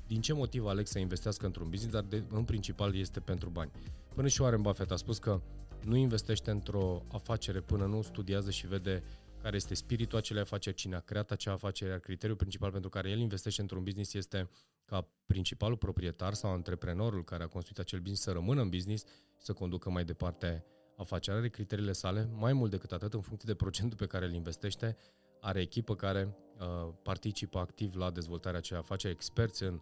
din 0.06 0.20
ce 0.20 0.32
motiv 0.32 0.66
aleg 0.66 0.86
să 0.86 0.98
investească 0.98 1.46
într-un 1.46 1.68
business, 1.68 1.94
dar 1.94 2.04
de, 2.08 2.22
în 2.30 2.44
principal 2.44 2.96
este 2.96 3.20
pentru 3.20 3.48
bani. 3.48 3.70
Până 4.14 4.28
și 4.28 4.42
Warren 4.42 4.62
Buffett 4.62 4.90
a 4.90 4.96
spus 4.96 5.18
că 5.18 5.40
nu 5.84 5.96
investește 5.96 6.50
într-o 6.50 7.02
afacere 7.12 7.60
până 7.60 7.84
nu 7.84 8.02
studiază 8.02 8.50
și 8.50 8.66
vede 8.66 9.02
care 9.42 9.56
este 9.56 9.74
spiritul 9.74 10.18
acelei 10.18 10.42
afaceri, 10.42 10.76
cine 10.76 10.94
a 10.96 11.00
creat 11.00 11.30
acea 11.30 11.52
afacere, 11.52 11.90
iar 11.90 11.98
criteriul 11.98 12.36
principal 12.36 12.70
pentru 12.70 12.90
care 12.90 13.10
el 13.10 13.18
investește 13.18 13.60
într-un 13.60 13.82
business 13.82 14.14
este 14.14 14.50
ca 14.84 15.08
principalul 15.26 15.76
proprietar 15.76 16.34
sau 16.34 16.52
antreprenorul 16.52 17.24
care 17.24 17.42
a 17.42 17.46
construit 17.46 17.78
acel 17.78 17.98
business 17.98 18.22
să 18.22 18.32
rămână 18.32 18.60
în 18.60 18.68
business 18.68 19.04
și 19.36 19.44
să 19.44 19.52
conducă 19.52 19.90
mai 19.90 20.04
departe 20.04 20.64
afacerea, 20.96 21.38
are 21.38 21.48
criteriile 21.48 21.92
sale, 21.92 22.28
mai 22.32 22.52
mult 22.52 22.70
decât 22.70 22.92
atât, 22.92 23.14
în 23.14 23.20
funcție 23.20 23.48
de 23.52 23.54
procentul 23.54 23.98
pe 23.98 24.06
care 24.06 24.24
îl 24.24 24.32
investește, 24.32 24.96
are 25.40 25.60
echipă 25.60 25.94
care 25.94 26.36
uh, 26.58 26.94
participă 27.02 27.58
activ 27.58 27.94
la 27.94 28.10
dezvoltarea 28.10 28.58
acelei 28.58 28.82
afaceri, 28.82 29.12
experți 29.12 29.62
în, 29.62 29.80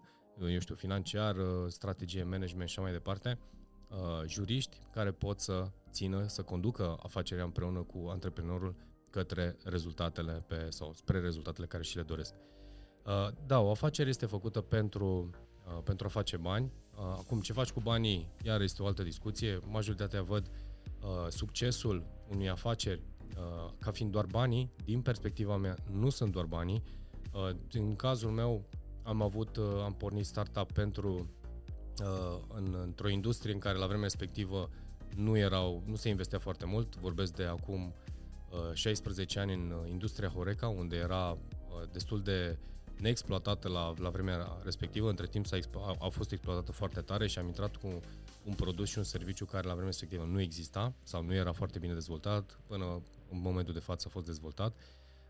eu 0.49 0.59
știu, 0.59 0.75
financiar, 0.75 1.35
uh, 1.35 1.45
strategie, 1.67 2.23
management 2.23 2.69
și 2.69 2.79
așa 2.79 2.81
mai 2.81 2.91
departe, 2.91 3.39
uh, 3.89 4.27
juriști 4.27 4.77
care 4.91 5.11
pot 5.11 5.39
să 5.39 5.71
țină, 5.91 6.27
să 6.27 6.41
conducă 6.41 6.97
afacerea 7.03 7.43
împreună 7.43 7.81
cu 7.81 8.07
antreprenorul 8.09 8.75
către 9.11 9.57
rezultatele 9.63 10.43
pe, 10.47 10.67
sau 10.69 10.93
spre 10.93 11.19
rezultatele 11.19 11.67
care 11.67 11.83
și 11.83 11.95
le 11.95 12.01
doresc. 12.01 12.33
Uh, 13.05 13.27
da, 13.45 13.59
o 13.59 13.69
afacere 13.69 14.09
este 14.09 14.25
făcută 14.25 14.61
pentru, 14.61 15.29
uh, 15.65 15.83
pentru 15.83 16.05
a 16.05 16.09
face 16.09 16.37
bani. 16.37 16.71
Uh, 16.93 16.99
acum, 16.99 17.39
ce 17.39 17.53
faci 17.53 17.71
cu 17.71 17.79
banii, 17.79 18.27
iar 18.43 18.61
este 18.61 18.83
o 18.83 18.85
altă 18.85 19.03
discuție. 19.03 19.59
Majoritatea 19.69 20.21
văd 20.21 20.49
succesul 21.29 22.05
unui 22.29 22.49
afaceri 22.49 23.01
ca 23.79 23.91
fiind 23.91 24.11
doar 24.11 24.25
banii. 24.25 24.71
Din 24.83 25.01
perspectiva 25.01 25.57
mea, 25.57 25.75
nu 25.91 26.09
sunt 26.09 26.31
doar 26.31 26.45
banii. 26.45 26.83
În 27.71 27.95
cazul 27.95 28.29
meu, 28.29 28.69
am 29.03 29.21
avut, 29.21 29.57
am 29.83 29.93
pornit 29.93 30.25
startup 30.25 30.71
pentru 30.71 31.29
în, 32.47 32.75
într-o 32.83 33.09
industrie 33.09 33.53
în 33.53 33.59
care 33.59 33.77
la 33.77 33.85
vremea 33.85 34.03
respectivă 34.03 34.69
nu 35.15 35.37
erau, 35.37 35.83
nu 35.85 35.95
se 35.95 36.09
investea 36.09 36.39
foarte 36.39 36.65
mult, 36.65 36.95
vorbesc 36.95 37.33
de 37.33 37.43
acum 37.43 37.93
16 38.73 39.39
ani 39.39 39.53
în 39.53 39.87
industria 39.89 40.29
Horeca, 40.29 40.67
unde 40.67 40.95
era 40.95 41.37
destul 41.91 42.21
de 42.21 42.57
neexploatată 43.01 43.67
la, 43.67 43.93
la 43.97 44.09
vremea 44.09 44.59
respectivă, 44.63 45.09
între 45.09 45.27
timp 45.27 45.45
s-a, 45.45 45.57
a, 45.75 45.95
a 45.99 46.07
fost 46.07 46.31
exploatată 46.31 46.71
foarte 46.71 47.01
tare 47.01 47.27
și 47.27 47.39
am 47.39 47.45
intrat 47.45 47.75
cu 47.75 47.99
un 48.43 48.53
produs 48.53 48.89
și 48.89 48.97
un 48.97 49.03
serviciu 49.03 49.45
care 49.45 49.63
la 49.63 49.71
vremea 49.71 49.89
respectivă 49.89 50.23
nu 50.23 50.41
exista 50.41 50.93
sau 51.03 51.23
nu 51.23 51.33
era 51.33 51.51
foarte 51.51 51.79
bine 51.79 51.93
dezvoltat, 51.93 52.59
până 52.67 52.85
în 53.29 53.41
momentul 53.41 53.73
de 53.73 53.79
față 53.79 54.05
a 54.07 54.11
fost 54.11 54.25
dezvoltat. 54.25 54.75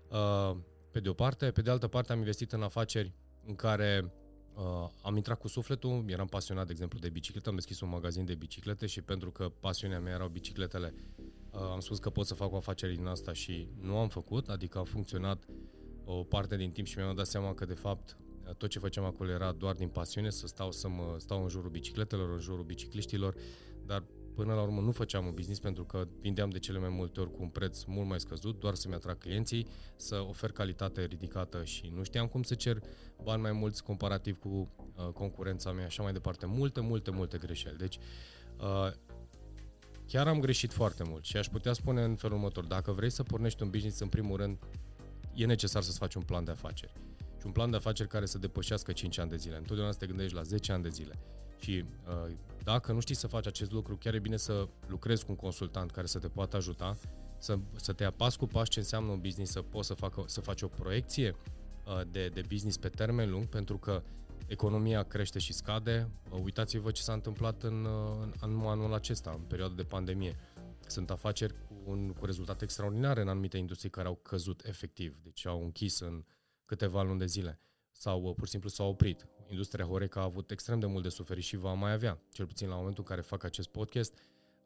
Uh, 0.10 0.56
pe 0.92 1.00
de 1.00 1.10
o 1.10 1.14
parte, 1.14 1.52
pe 1.52 1.62
de 1.62 1.70
altă 1.70 1.88
parte 1.88 2.12
am 2.12 2.18
investit 2.18 2.52
în 2.52 2.62
afaceri 2.62 3.14
în 3.46 3.56
care 3.56 4.14
uh, 4.54 4.90
am 5.02 5.16
intrat 5.16 5.40
cu 5.40 5.48
sufletul, 5.48 6.04
eram 6.08 6.28
pasionat, 6.28 6.66
de 6.66 6.72
exemplu, 6.72 7.00
de 7.00 7.10
biciclete, 7.10 7.50
am 7.50 7.56
deschis 7.56 7.82
un 7.82 7.90
magazin 7.90 8.26
de 8.26 8.36
biciclete 8.36 8.86
și 8.86 9.02
pentru 9.02 9.32
că 9.32 9.52
pasiunea 9.60 10.00
mea 10.00 10.14
erau 10.14 10.28
bicicletele, 10.28 10.94
uh, 11.16 11.26
am 11.62 11.80
spus 11.80 12.00
că 12.00 12.10
pot 12.10 12.26
să 12.26 12.34
fac 12.34 12.52
o 12.52 12.56
afacere 12.56 12.94
din 12.94 13.06
asta 13.06 13.34
și 13.34 13.68
nu 13.80 13.98
am 13.98 14.08
făcut, 14.08 14.50
adică 14.50 14.78
a 14.80 14.84
funcționat 14.84 15.46
uh, 15.48 15.56
o 16.06 16.24
parte 16.24 16.58
din 16.58 16.72
timp 16.72 16.88
și 16.88 16.98
mi-am 16.98 17.16
dat 17.16 17.26
seama 17.26 17.54
că 17.54 17.66
de 17.66 17.74
fapt 17.74 18.18
tot 18.58 18.70
ce 18.70 18.80
făceam 18.80 19.06
acolo 19.06 19.32
era 19.32 19.52
doar 19.52 19.76
din 19.76 19.88
pasiune, 19.88 20.30
să 20.30 20.48
stau 20.48 20.72
să 20.72 20.88
mă 20.88 21.16
stau 21.18 21.42
în 21.42 21.50
jurul 21.50 21.70
bicicletelor, 21.70 22.30
în 22.30 22.40
jurul 22.40 22.64
bicicliștilor, 22.64 23.36
dar 23.86 24.04
până 24.36 24.54
la 24.54 24.62
urmă 24.62 24.82
nu 24.82 24.92
făceam 24.92 25.26
un 25.26 25.34
business 25.34 25.60
pentru 25.60 25.84
că 25.84 26.08
vindeam 26.20 26.50
de 26.50 26.60
cele 26.60 26.80
mai 26.80 26.90
multe 26.90 27.20
ori 27.20 27.32
cu 27.32 27.38
un 27.42 27.48
preț 27.48 27.84
mult 27.84 28.08
mai 28.08 28.20
scăzut, 28.20 28.60
doar 28.60 28.76
să-mi 28.76 28.94
atrag 28.94 29.18
clienții, 29.18 29.68
să 29.96 30.26
ofer 30.28 30.52
calitate 30.52 31.06
ridicată 31.06 31.64
și 31.64 31.92
nu 31.96 32.04
știam 32.04 32.28
cum 32.28 32.44
să 32.44 32.56
cer 32.56 32.80
bani 33.24 33.42
mai 33.42 33.52
mulți 33.52 33.84
comparativ 33.84 34.40
cu 34.40 34.50
uh, 34.50 35.08
concurența 35.14 35.72
mea, 35.72 35.86
așa 35.86 36.04
mai 36.04 36.14
departe. 36.14 36.46
Multe, 36.46 36.80
multe, 36.82 37.12
multe 37.12 37.38
greșeli. 37.38 37.78
Deci, 37.78 37.98
uh, 38.60 38.92
chiar 40.12 40.28
am 40.28 40.40
greșit 40.40 40.74
foarte 40.74 41.04
mult 41.04 41.24
și 41.24 41.38
aș 41.38 41.48
putea 41.48 41.74
spune 41.74 42.04
în 42.04 42.16
felul 42.16 42.38
următor, 42.38 42.66
dacă 42.66 42.92
vrei 42.92 43.10
să 43.10 43.24
pornești 43.24 43.64
un 43.64 43.70
business, 43.70 44.00
în 44.00 44.08
primul 44.08 44.38
rând, 44.38 44.58
e 45.34 45.46
necesar 45.46 45.82
să-ți 45.82 45.98
faci 45.98 46.14
un 46.14 46.22
plan 46.22 46.44
de 46.44 46.52
afaceri. 46.52 46.94
Și 47.40 47.46
un 47.46 47.52
plan 47.52 47.70
de 47.70 47.76
afaceri 47.76 48.10
care 48.10 48.26
să 48.26 48.38
depășească 48.38 48.92
5 48.92 49.18
ani 49.18 49.30
de 49.30 49.36
zile. 49.36 49.58
Întotdeauna 49.58 49.92
să 49.92 50.00
te 50.00 50.06
gândești 50.06 50.36
la 50.36 50.42
10 50.42 50.72
ani 50.72 50.84
de 50.84 50.90
zile. 50.90 51.20
Și 51.60 51.86
uh, 52.08 52.32
dacă 52.64 52.92
nu 52.92 53.00
știi 53.00 53.16
să 53.16 53.28
faci 53.28 53.48
acest 53.48 53.72
lucru, 53.72 53.96
chiar 53.96 54.14
e 54.14 54.20
bine 54.20 54.38
să 54.38 54.68
lucrezi 54.88 55.26
cu 55.26 55.32
un 55.32 55.38
consultant 55.38 55.92
care 55.92 56.08
să 56.08 56.20
te 56.20 56.28
poată 56.28 56.56
ajuta, 56.56 56.98
să, 57.38 57.58
să 57.76 57.94
te 57.94 58.04
apas 58.04 58.36
cu 58.36 58.46
pași 58.46 58.70
ce 58.70 58.80
înseamnă 58.80 59.12
un 59.12 59.20
business, 59.20 59.52
să 59.52 59.62
poți 59.62 59.88
să, 59.88 59.94
facă, 59.94 60.24
să 60.28 60.42
faci 60.42 60.62
o 60.62 60.68
proiecție 60.68 61.36
uh, 61.86 62.02
de, 62.12 62.28
de 62.28 62.42
business 62.48 62.78
pe 62.78 62.90
termen 62.90 63.30
lung, 63.30 63.46
pentru 63.46 63.78
că 63.78 64.04
economia 64.48 65.04
crește 65.04 65.40
și 65.40 65.54
scade. 65.54 66.10
Uh, 66.32 66.40
uitați-vă 66.44 66.92
ce 66.92 67.02
s-a 67.02 67.14
întâmplat 67.14 67.64
în, 67.64 67.86
în, 68.22 68.34
în 68.42 68.62
anul 68.66 68.94
acesta, 68.94 69.32
în 69.32 69.42
perioada 69.42 69.74
de 69.74 69.84
pandemie. 69.84 70.36
Sunt 70.88 71.10
afaceri 71.10 71.54
cu, 71.54 71.82
un, 71.86 72.14
cu 72.14 72.26
rezultate 72.26 72.64
extraordinare 72.64 73.22
în 73.22 73.28
anumite 73.28 73.58
industrii 73.58 73.90
care 73.90 74.08
au 74.08 74.16
căzut 74.16 74.66
efectiv, 74.66 75.18
deci 75.24 75.46
au 75.46 75.64
închis 75.64 76.00
în 76.00 76.24
câteva 76.66 77.04
luni 77.04 77.20
de 77.20 77.26
zile 77.26 77.60
sau 77.92 78.22
uh, 78.24 78.34
pur 78.36 78.46
și 78.46 78.52
simplu 78.52 78.70
s-au 78.70 78.90
oprit. 78.90 79.28
Industria 79.48 79.86
Horeca 79.86 80.20
a 80.20 80.24
avut 80.24 80.52
extrem 80.52 80.80
de 80.80 80.86
mult 80.86 81.04
de 81.04 81.10
suferit 81.10 81.44
și 81.44 81.56
va 81.56 81.74
mai 81.74 81.92
avea, 81.92 82.22
cel 82.32 82.46
puțin 82.46 82.68
la 82.68 82.76
momentul 82.76 83.04
în 83.04 83.10
care 83.10 83.22
fac 83.22 83.44
acest 83.44 83.68
podcast, 83.68 84.14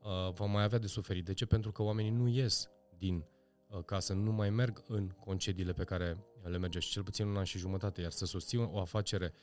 uh, 0.01 0.33
va 0.33 0.45
mai 0.45 0.63
avea 0.63 0.77
de 0.77 0.87
suferit. 0.87 1.25
De 1.25 1.33
ce? 1.33 1.45
Pentru 1.45 1.71
că 1.71 1.83
oamenii 1.83 2.11
nu 2.11 2.27
ies 2.27 2.69
din 2.97 3.25
uh, 3.67 3.83
casă, 3.85 4.13
nu 4.13 4.31
mai 4.31 4.49
merg 4.49 4.83
în 4.87 5.09
concediile 5.09 5.73
pe 5.73 5.83
care 5.83 6.17
le 6.43 6.57
merge 6.57 6.79
și 6.79 6.89
cel 6.89 7.03
puțin 7.03 7.27
un 7.27 7.37
an 7.37 7.43
și 7.43 7.57
jumătate, 7.57 8.01
iar 8.01 8.11
să 8.11 8.25
susții 8.25 8.57
o 8.57 8.79
afacere 8.79 9.33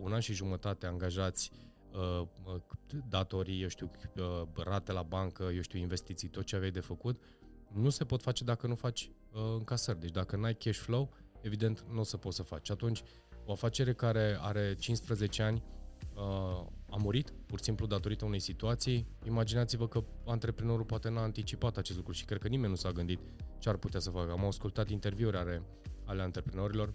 un 0.00 0.12
an 0.12 0.20
și 0.20 0.32
jumătate 0.32 0.86
angajați 0.86 1.50
Uh, 1.92 2.26
datorii, 3.08 3.62
eu 3.62 3.68
știu, 3.68 3.90
uh, 4.16 4.42
rate 4.64 4.92
la 4.92 5.02
bancă, 5.02 5.50
eu 5.54 5.60
știu, 5.60 5.78
investiții, 5.78 6.28
tot 6.28 6.44
ce 6.44 6.56
aveai 6.56 6.70
de 6.70 6.80
făcut, 6.80 7.20
nu 7.72 7.90
se 7.90 8.04
pot 8.04 8.22
face 8.22 8.44
dacă 8.44 8.66
nu 8.66 8.74
faci 8.74 9.10
uh, 9.32 9.40
încasări. 9.58 10.00
Deci 10.00 10.10
dacă 10.10 10.36
n-ai 10.36 10.54
cash 10.54 10.78
flow, 10.78 11.12
evident, 11.40 11.84
nu 11.92 12.00
o 12.00 12.02
să 12.02 12.16
poți 12.16 12.36
să 12.36 12.42
faci. 12.42 12.70
Atunci, 12.70 13.02
o 13.44 13.52
afacere 13.52 13.92
care 13.92 14.38
are 14.40 14.74
15 14.74 15.42
ani 15.42 15.62
a 16.90 16.96
murit, 16.96 17.32
pur 17.46 17.58
și 17.58 17.64
simplu 17.64 17.86
datorită 17.86 18.24
unei 18.24 18.38
situații. 18.38 19.06
Imaginați-vă 19.26 19.88
că 19.88 20.04
antreprenorul 20.26 20.84
poate 20.84 21.08
n-a 21.08 21.22
anticipat 21.22 21.76
acest 21.76 21.96
lucru 21.96 22.12
și 22.12 22.24
cred 22.24 22.40
că 22.40 22.48
nimeni 22.48 22.70
nu 22.70 22.76
s-a 22.76 22.90
gândit 22.90 23.20
ce 23.58 23.68
ar 23.68 23.76
putea 23.76 24.00
să 24.00 24.10
facă. 24.10 24.30
Am 24.30 24.44
ascultat 24.44 24.88
interviuri 24.88 25.36
ale, 25.36 25.62
ale 26.04 26.22
antreprenorilor 26.22 26.94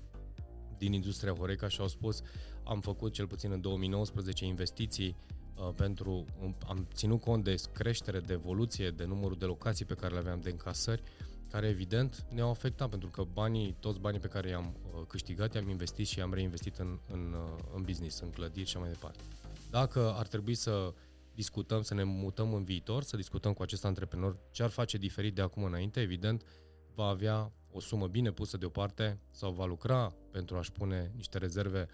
din 0.77 0.93
industria 0.93 1.33
Horeca 1.33 1.67
și 1.67 1.79
au 1.79 1.87
spus 1.87 2.21
am 2.63 2.79
făcut 2.79 3.13
cel 3.13 3.27
puțin 3.27 3.51
în 3.51 3.61
2019 3.61 4.45
investiții 4.45 5.15
uh, 5.55 5.69
pentru, 5.75 6.25
am 6.67 6.87
ținut 6.93 7.21
cont 7.21 7.43
de 7.43 7.55
creștere, 7.73 8.19
de 8.19 8.33
evoluție, 8.33 8.89
de 8.89 9.05
numărul 9.05 9.37
de 9.37 9.45
locații 9.45 9.85
pe 9.85 9.93
care 9.93 10.13
le 10.13 10.19
aveam 10.19 10.39
de 10.41 10.49
încasări, 10.49 11.01
care 11.51 11.67
evident 11.67 12.25
ne-au 12.29 12.49
afectat 12.49 12.89
pentru 12.89 13.09
că 13.09 13.23
banii, 13.33 13.75
toți 13.79 13.99
banii 13.99 14.19
pe 14.19 14.27
care 14.27 14.49
i-am 14.49 14.75
uh, 14.83 15.01
câștigat, 15.07 15.53
i-am 15.53 15.69
investit 15.69 16.07
și 16.07 16.19
i-am 16.19 16.33
reinvestit 16.33 16.77
în, 16.77 16.99
în, 17.11 17.35
uh, 17.37 17.63
în 17.75 17.81
business, 17.81 18.19
în 18.19 18.29
clădiri 18.29 18.69
și 18.69 18.77
mai 18.77 18.89
departe. 18.89 19.23
Dacă 19.69 20.13
ar 20.17 20.27
trebui 20.27 20.55
să 20.55 20.93
discutăm, 21.35 21.81
să 21.81 21.93
ne 21.93 22.03
mutăm 22.03 22.53
în 22.53 22.63
viitor, 22.63 23.03
să 23.03 23.15
discutăm 23.15 23.53
cu 23.53 23.61
acest 23.61 23.85
antreprenor 23.85 24.37
ce 24.51 24.63
ar 24.63 24.69
face 24.69 24.97
diferit 24.97 25.35
de 25.35 25.41
acum 25.41 25.63
înainte, 25.63 26.01
evident, 26.01 26.45
va 26.95 27.05
avea 27.05 27.51
o 27.75 27.79
sumă 27.79 28.07
bine 28.07 28.31
pusă 28.31 28.57
deoparte 28.57 29.19
sau 29.31 29.51
va 29.51 29.65
lucra 29.65 30.13
pentru 30.31 30.57
a-și 30.57 30.71
pune 30.71 31.11
niște 31.15 31.37
rezerve 31.37 31.87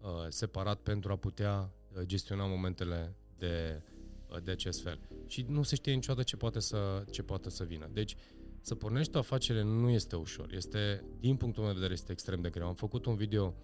uh, 0.00 0.08
separat 0.28 0.78
pentru 0.80 1.12
a 1.12 1.16
putea 1.16 1.72
uh, 1.92 2.02
gestiona 2.02 2.46
momentele 2.46 3.16
de, 3.38 3.82
uh, 4.30 4.42
de 4.42 4.50
acest 4.50 4.82
fel. 4.82 5.00
Și 5.26 5.44
nu 5.48 5.62
se 5.62 5.74
știe 5.74 5.92
niciodată 5.92 6.22
ce 6.22 6.36
poate 6.36 6.60
să, 6.60 7.04
ce 7.10 7.22
poate 7.22 7.50
să 7.50 7.64
vină. 7.64 7.88
Deci, 7.92 8.16
să 8.60 8.74
pornești 8.74 9.16
o 9.16 9.18
afacere 9.18 9.62
nu 9.62 9.88
este 9.88 10.16
ușor. 10.16 10.52
Este, 10.52 11.04
din 11.20 11.36
punctul 11.36 11.62
meu 11.62 11.72
de 11.72 11.78
vedere, 11.78 11.94
este 11.94 12.12
extrem 12.12 12.40
de 12.40 12.50
greu. 12.50 12.66
Am 12.66 12.74
făcut 12.74 13.06
un 13.06 13.14
video 13.14 13.54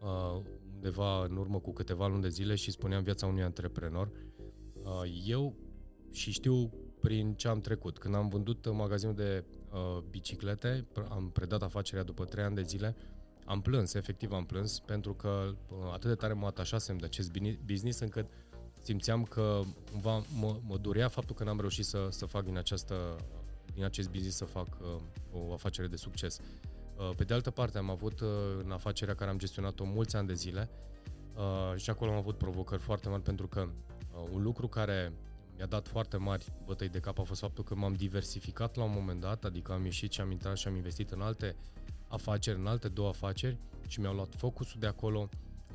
uh, 0.00 0.42
undeva 0.74 1.24
în 1.24 1.36
urmă 1.36 1.58
cu 1.60 1.72
câteva 1.72 2.06
luni 2.06 2.22
de 2.22 2.28
zile 2.28 2.54
și 2.54 2.70
spuneam 2.70 3.02
viața 3.02 3.26
unui 3.26 3.42
antreprenor. 3.42 4.10
Uh, 4.82 5.22
eu 5.26 5.56
și 6.10 6.30
știu 6.30 6.72
prin 7.00 7.34
ce 7.34 7.48
am 7.48 7.60
trecut. 7.60 7.98
Când 7.98 8.14
am 8.14 8.28
vândut 8.28 8.72
magazinul 8.72 9.14
de 9.14 9.44
uh, 9.72 10.02
biciclete, 10.10 10.86
am 11.08 11.30
predat 11.30 11.62
afacerea 11.62 12.02
după 12.02 12.24
3 12.24 12.44
ani 12.44 12.54
de 12.54 12.62
zile, 12.62 12.96
am 13.44 13.60
plâns, 13.60 13.94
efectiv 13.94 14.32
am 14.32 14.44
plâns, 14.44 14.78
pentru 14.78 15.14
că 15.14 15.54
uh, 15.68 15.76
atât 15.92 16.08
de 16.08 16.14
tare 16.14 16.32
mă 16.32 16.46
atașasem 16.46 16.96
de 16.96 17.04
acest 17.04 17.30
business 17.64 18.00
încât 18.00 18.26
simțeam 18.82 19.22
că 19.22 19.60
cumva 19.90 20.22
mă, 20.38 20.56
mă 20.66 20.76
durea 20.76 21.08
faptul 21.08 21.34
că 21.34 21.44
n-am 21.44 21.60
reușit 21.60 21.84
să, 21.84 22.06
să 22.10 22.26
fac 22.26 22.44
din, 22.44 22.56
această, 22.58 23.16
din 23.74 23.84
acest 23.84 24.10
business 24.10 24.36
să 24.36 24.44
fac 24.44 24.66
uh, 24.80 25.00
o 25.32 25.52
afacere 25.52 25.86
de 25.86 25.96
succes. 25.96 26.40
Uh, 26.96 27.10
pe 27.16 27.24
de 27.24 27.34
altă 27.34 27.50
parte, 27.50 27.78
am 27.78 27.90
avut 27.90 28.20
uh, 28.20 28.28
în 28.64 28.70
afacerea 28.70 29.14
care 29.14 29.30
am 29.30 29.38
gestionat-o 29.38 29.84
mulți 29.84 30.16
ani 30.16 30.26
de 30.26 30.34
zile 30.34 30.70
uh, 31.34 31.76
și 31.76 31.90
acolo 31.90 32.10
am 32.10 32.16
avut 32.16 32.38
provocări 32.38 32.80
foarte 32.80 33.08
mari 33.08 33.22
pentru 33.22 33.46
că 33.48 33.60
uh, 33.60 34.28
un 34.32 34.42
lucru 34.42 34.68
care 34.68 35.12
mi-a 35.56 35.66
dat 35.66 35.88
foarte 35.88 36.16
mari 36.16 36.52
bătăi 36.64 36.88
de 36.88 37.00
cap 37.00 37.18
a 37.18 37.22
fost 37.22 37.40
faptul 37.40 37.64
că 37.64 37.74
m-am 37.74 37.94
diversificat 37.94 38.76
la 38.76 38.84
un 38.84 38.92
moment 38.94 39.20
dat, 39.20 39.44
adică 39.44 39.72
am 39.72 39.84
ieșit 39.84 40.12
și 40.12 40.20
am 40.20 40.30
intrat 40.30 40.56
și 40.56 40.68
am 40.68 40.76
investit 40.76 41.10
în 41.10 41.20
alte 41.20 41.56
afaceri, 42.08 42.58
în 42.58 42.66
alte 42.66 42.88
două 42.88 43.08
afaceri 43.08 43.58
și 43.86 44.00
mi-au 44.00 44.14
luat 44.14 44.34
focusul 44.34 44.80
de 44.80 44.86
acolo, 44.86 45.28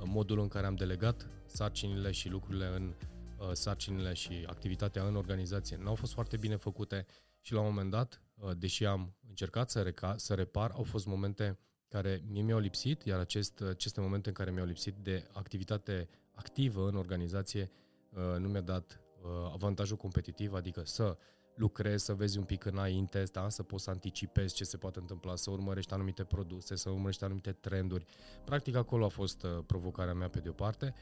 modul 0.04 0.40
în 0.40 0.48
care 0.48 0.66
am 0.66 0.76
delegat 0.76 1.28
sarcinile 1.46 2.12
și 2.12 2.30
lucrurile 2.30 2.66
în 2.76 2.94
uh, 3.38 3.50
sarcinile 3.52 4.14
și 4.14 4.44
activitatea 4.48 5.04
în 5.04 5.16
organizație. 5.16 5.78
N-au 5.78 5.96
fost 5.96 6.14
foarte 6.14 6.38
bine 6.38 6.56
făcute 6.56 7.06
și 7.42 7.54
la 7.54 7.60
un 7.60 7.66
moment 7.66 7.92
dat, 7.92 8.22
uh, 8.36 8.52
deși 8.58 8.86
am 8.86 9.16
încercat 9.28 9.70
să, 9.70 9.82
reca- 9.84 10.16
să 10.16 10.34
repar, 10.34 10.72
au 10.72 10.84
fost 10.84 11.06
momente 11.06 11.60
care 11.88 12.24
mie 12.28 12.42
mi-au 12.42 12.60
lipsit, 12.60 13.04
iar 13.04 13.20
acest, 13.20 13.62
aceste 13.62 14.02
momente 14.02 14.28
în 14.28 14.36
care 14.36 14.52
mi-au 14.52 14.66
lipsit 14.66 14.96
de 14.96 15.28
activitate 15.34 16.10
activă 16.34 16.88
în 16.88 16.96
organizație 16.96 17.72
uh, 18.10 18.40
nu 18.40 18.48
mi-a 18.48 18.62
dat 18.62 19.00
Uh, 19.00 19.07
avantajul 19.54 19.98
competitiv, 19.98 20.54
adică 20.54 20.82
să 20.86 21.18
lucrezi, 21.58 22.06
să 22.06 22.14
vezi 22.14 22.38
un 22.38 22.44
pic 22.44 22.66
înainte, 22.66 23.24
da? 23.32 23.50
să 23.50 23.64
poți 23.64 23.84
să 23.84 23.90
anticipezi 23.90 24.56
ce 24.56 24.64
se 24.64 24.78
poate 24.78 25.00
întâmpla, 25.00 25.36
să 25.36 25.52
urmărești 25.52 25.94
anumite 25.94 26.24
produse, 26.24 26.76
să 26.76 26.90
urmărești 26.90 27.24
anumite 27.24 27.52
trenduri. 27.52 28.06
Practic 28.46 28.76
acolo 28.76 29.06
a 29.06 29.10
fost 29.10 29.44
uh, 29.44 29.58
provocarea 29.66 30.14
mea 30.14 30.30
pe 30.30 30.40
de 30.40 30.50
o 30.50 30.52
parte, 30.52 30.94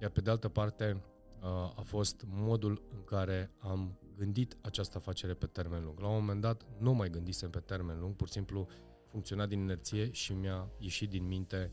iar 0.00 0.10
pe 0.10 0.20
de 0.20 0.30
altă 0.30 0.48
parte 0.48 1.02
uh, 1.42 1.48
a 1.76 1.82
fost 1.84 2.24
modul 2.26 2.82
în 2.94 3.04
care 3.04 3.50
am 3.58 3.98
gândit 4.16 4.56
această 4.62 4.96
afacere 4.96 5.34
pe 5.34 5.46
termen 5.46 5.84
lung. 5.84 6.00
La 6.00 6.08
un 6.08 6.14
moment 6.14 6.40
dat 6.40 6.66
nu 6.78 6.92
mai 6.92 7.10
gândisem 7.10 7.50
pe 7.50 7.60
termen 7.60 8.00
lung, 8.00 8.14
pur 8.14 8.26
și 8.26 8.32
simplu 8.32 8.66
funcționa 9.06 9.46
din 9.46 9.58
inerție 9.58 10.12
și 10.12 10.32
mi-a 10.32 10.70
ieșit 10.78 11.10
din 11.10 11.26
minte, 11.26 11.70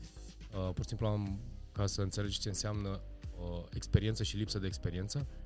pur 0.50 0.82
și 0.82 0.88
simplu 0.88 1.06
am, 1.06 1.40
ca 1.72 1.86
să 1.86 2.02
înțelegi 2.02 2.38
ce 2.38 2.48
înseamnă 2.48 3.00
experiență 3.70 4.22
și 4.22 4.36
lipsă 4.36 4.58
de 4.58 4.66
experiență, 4.66 5.26
Uh, 5.28 5.41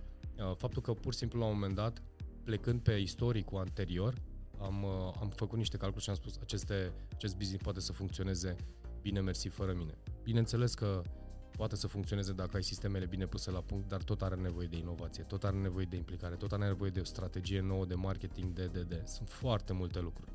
faptul 0.57 0.83
că 0.83 0.93
pur 0.93 1.13
și 1.13 1.19
simplu 1.19 1.39
la 1.39 1.47
un 1.47 1.53
moment 1.53 1.75
dat, 1.75 2.03
plecând 2.45 2.81
pe 2.81 2.93
istoricul 2.93 3.59
anterior, 3.59 4.15
am, 4.61 4.83
uh, 4.83 5.15
am 5.21 5.29
făcut 5.29 5.59
niște 5.59 5.77
calcule 5.77 6.03
și 6.03 6.11
am 6.11 6.17
spus 6.17 6.39
aceste, 6.41 6.93
acest 7.13 7.37
business 7.37 7.63
poate 7.63 7.81
să 7.81 7.93
funcționeze 7.93 8.57
bine 9.03 9.21
mersi 9.21 9.49
fără 9.49 9.73
mine. 9.73 9.99
Bineînțeles 10.23 10.75
că 10.75 11.03
poate 11.51 11.77
să 11.77 11.87
funcționeze 11.87 12.33
dacă 12.33 12.57
ai 12.57 12.63
sistemele 12.63 13.07
bine 13.07 13.27
puse 13.27 13.51
la 13.51 13.61
punct, 13.61 13.89
dar 13.89 14.03
tot 14.03 14.23
are 14.23 14.35
nevoie 14.35 14.67
de 14.67 14.77
inovație, 14.77 15.23
tot 15.23 15.45
are 15.45 15.57
nevoie 15.57 15.87
de 15.91 15.97
implicare, 15.97 16.35
tot 16.35 16.53
are 16.53 16.67
nevoie 16.67 16.91
de 16.91 17.01
o 17.01 17.05
strategie 17.05 17.61
nouă 17.61 17.85
de 17.85 17.95
marketing, 17.95 18.53
de, 18.53 18.67
de, 18.67 18.83
de. 18.83 19.03
Sunt 19.05 19.29
foarte 19.29 19.73
multe 19.73 20.01
lucruri. 20.01 20.33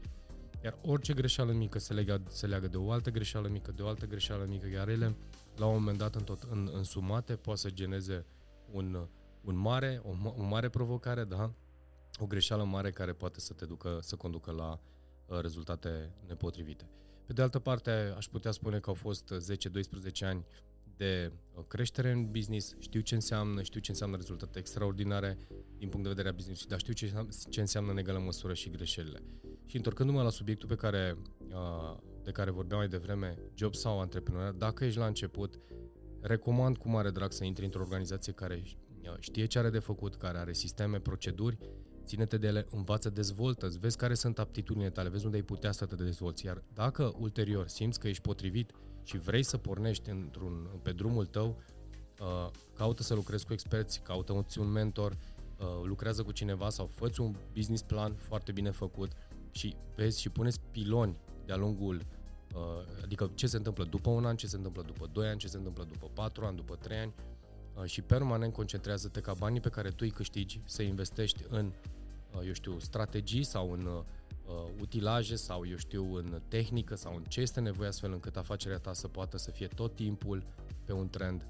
Iar 0.64 0.78
orice 0.82 1.14
greșeală 1.14 1.52
mică 1.52 1.80
se 1.80 1.94
leagă, 1.94 2.24
se 2.28 2.48
leagă 2.48 2.68
de 2.68 2.78
o 2.78 2.92
altă 2.92 3.10
greșeală 3.10 3.48
mică, 3.48 3.72
de 3.72 3.82
o 3.82 3.88
altă 3.88 4.06
greșeală 4.06 4.46
mică, 4.50 4.68
iar 4.68 4.88
ele, 4.88 5.16
la 5.56 5.66
un 5.66 5.74
moment 5.74 5.98
dat, 5.98 6.16
în, 6.16 6.24
tot, 6.24 6.42
în, 6.50 6.70
în 6.74 6.84
sumate, 6.84 7.36
poate 7.36 7.60
să 7.60 7.70
geneze 7.70 8.26
un, 8.72 9.08
un 9.42 9.56
mare, 9.56 10.02
o, 10.04 10.10
o 10.38 10.44
mare 10.44 10.70
provocare, 10.70 11.24
da? 11.24 11.54
O 12.20 12.26
greșeală 12.26 12.64
mare 12.64 12.92
care 12.92 13.14
poate 13.14 13.40
să 13.40 13.54
te 13.54 13.66
ducă, 13.66 13.98
să 14.02 14.16
conducă 14.16 14.52
la 14.52 14.80
uh, 15.26 15.40
rezultate 15.40 16.14
nepotrivite. 16.28 16.90
Pe 17.26 17.34
de 17.34 17.42
altă 17.42 17.60
parte, 17.60 18.14
aș 18.18 18.26
putea 18.26 18.52
spune 18.52 18.80
că 18.80 18.90
au 18.90 18.96
fost 18.96 19.34
10-12 20.22 20.26
ani 20.26 20.46
de 20.96 21.32
uh, 21.56 21.64
creștere 21.68 22.12
în 22.12 22.32
business, 22.32 22.76
știu 22.80 23.00
ce 23.00 23.16
înseamnă, 23.16 23.62
știu 23.62 23.80
ce 23.80 23.92
înseamnă 23.92 24.16
rezultate 24.16 24.60
extraordinare 24.60 25.38
din 25.78 25.90
punct 25.90 26.04
de 26.04 26.10
vedere 26.10 26.30
a 26.30 26.32
business 26.32 26.66
dar 26.66 26.80
știu 26.80 26.94
ce, 26.94 27.26
ce 27.50 27.60
înseamnă 27.60 27.92
în 27.92 27.98
egală 27.98 28.20
măsură 28.20 28.54
și 28.54 28.70
greșelile. 28.70 29.24
Și 29.66 29.76
întorcându-mă 29.76 30.22
la 30.22 30.30
subiectul 30.30 30.68
pe 30.68 30.76
care, 30.76 31.18
uh, 31.50 31.98
de 32.24 32.32
care 32.32 32.52
vorbeam 32.52 32.80
mai 32.80 32.90
devreme, 32.90 33.38
job 33.54 33.76
sau 33.76 34.00
antreprenoriat, 34.00 34.56
dacă 34.56 34.86
ești 34.86 35.00
la 35.00 35.06
început, 35.06 35.60
recomand 36.22 36.78
cu 36.78 36.90
mare 36.90 37.10
drag 37.10 37.32
să 37.32 37.44
intri 37.44 37.66
într-o 37.66 37.82
organizație 37.82 38.34
care 38.34 38.64
știe 39.20 39.46
ce 39.46 39.60
are 39.60 39.70
de 39.70 39.80
făcut, 39.80 40.16
care 40.16 40.38
are 40.38 40.54
sisteme, 40.54 41.00
proceduri, 41.00 41.58
ține-te 42.04 42.38
de 42.38 42.48
ele, 42.48 42.68
învață, 42.72 43.10
dezvoltă 43.10 43.68
vezi 43.80 43.98
care 43.98 44.14
sunt 44.14 44.40
aptitudinile 44.40 44.90
tale, 44.90 45.10
vezi 45.10 45.26
unde 45.26 45.38
ai 45.38 45.44
putea 45.44 45.72
să 45.72 45.86
te 45.86 45.96
dezvolți. 45.96 46.46
Iar 46.46 46.64
dacă 46.74 47.14
ulterior 47.20 47.68
simți 47.68 48.00
că 48.00 48.08
ești 48.08 48.22
potrivit 48.22 48.72
și 49.04 49.18
vrei 49.18 49.44
să 49.44 49.58
pornești 49.58 50.10
într-un, 50.10 50.70
pe 50.82 50.92
drumul 50.92 51.26
tău, 51.26 51.62
uh, 52.20 52.50
caută 52.74 53.04
să 53.04 53.14
lucrezi 53.14 53.46
cu 53.46 53.54
experți, 53.54 54.02
caută 54.02 54.46
un 54.60 54.72
mentor, 54.72 55.12
uh, 55.12 55.68
lucrează 55.84 56.24
cu 56.24 56.32
cineva 56.32 56.70
sau 56.70 56.86
fă 56.86 57.12
un 57.20 57.36
business 57.54 57.82
plan 57.84 58.14
foarte 58.14 58.52
bine 58.52 58.72
făcut 58.72 59.12
și 59.52 59.76
vezi 59.96 60.22
și 60.22 60.30
puneți 60.30 60.60
piloni 60.72 61.18
de-a 61.46 61.56
lungul 61.56 62.02
uh, 62.56 62.62
adică 63.04 63.32
ce 63.34 63.48
se 63.48 63.58
întâmplă 63.58 63.84
după 63.84 64.10
un 64.10 64.26
an, 64.26 64.36
ce 64.36 64.48
se 64.48 64.56
întâmplă 64.56 64.82
după 64.82 65.10
2 65.14 65.28
ani, 65.28 65.40
ce 65.40 65.48
se 65.48 65.58
întâmplă 65.58 65.84
după 65.92 66.10
4 66.14 66.46
ani, 66.46 66.56
după 66.56 66.76
3 66.76 66.98
ani. 66.98 67.14
Uh, 67.18 67.31
și 67.86 68.02
permanent 68.02 68.54
concentrează-te 68.54 69.22
ca 69.22 69.34
banii 69.34 69.60
pe 69.60 69.70
care 69.70 69.90
tu 69.90 69.98
îi 70.00 70.10
câștigi 70.10 70.62
să 70.66 70.82
investești 70.82 71.44
în, 71.48 71.74
uh, 72.36 72.42
eu 72.46 72.54
știu, 72.54 72.80
strategii 72.80 73.44
sau 73.44 73.72
în 73.72 73.86
uh, 73.86 74.04
utilaje 74.82 75.36
sau, 75.36 75.68
eu 75.68 75.78
știu, 75.78 76.16
în 76.16 76.42
tehnică 76.48 76.96
sau 76.96 77.16
în 77.16 77.24
ce 77.24 77.42
este 77.42 77.60
nevoie 77.60 77.88
astfel 77.88 78.12
încât 78.12 78.38
afacerea 78.38 78.78
ta 78.78 78.94
să 78.94 79.08
poată 79.08 79.38
să 79.38 79.52
fie 79.52 79.68
tot 79.68 79.96
timpul 79.96 80.44
pe 80.86 80.94
un 80.94 81.10
trend 81.10 81.48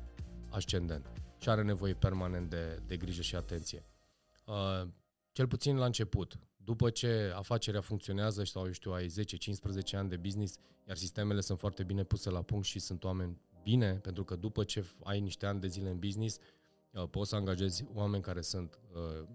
ascendent 0.50 1.12
și 1.38 1.50
are 1.50 1.64
nevoie 1.64 1.94
permanent 1.94 2.50
de, 2.50 2.82
de 2.88 2.98
grijă 2.98 3.22
și 3.22 3.36
atenție. 3.36 3.86
Uh, 4.46 4.88
cel 5.32 5.48
puțin 5.48 5.78
la 5.78 5.86
început, 5.86 6.40
după 6.58 6.90
ce 6.90 7.34
afacerea 7.36 7.82
funcționează 7.82 8.44
sau, 8.44 8.66
eu 8.66 8.72
știu, 8.72 8.92
ai 8.92 9.08
10-15 9.08 9.12
ani 9.92 10.10
de 10.10 10.18
business, 10.18 10.58
iar 10.88 10.98
sistemele 10.98 11.42
sunt 11.42 11.60
foarte 11.60 11.84
bine 11.84 12.04
puse 12.04 12.30
la 12.30 12.42
punct 12.42 12.66
și 12.66 12.80
sunt 12.80 13.04
oameni 13.04 13.42
bine, 13.63 13.93
pentru 13.93 14.24
că 14.24 14.36
după 14.36 14.63
ce 14.63 14.86
ai 15.04 15.19
niște 15.19 15.45
ani 15.45 15.60
de 15.60 15.67
zile 15.67 15.89
în 15.89 16.00
business, 16.00 16.39
uh, 16.91 17.08
poți 17.10 17.30
să 17.30 17.36
angajezi 17.36 17.86
oameni 17.93 18.24
care 18.24 18.41
sunt 18.41 18.80
uh, 18.93 19.28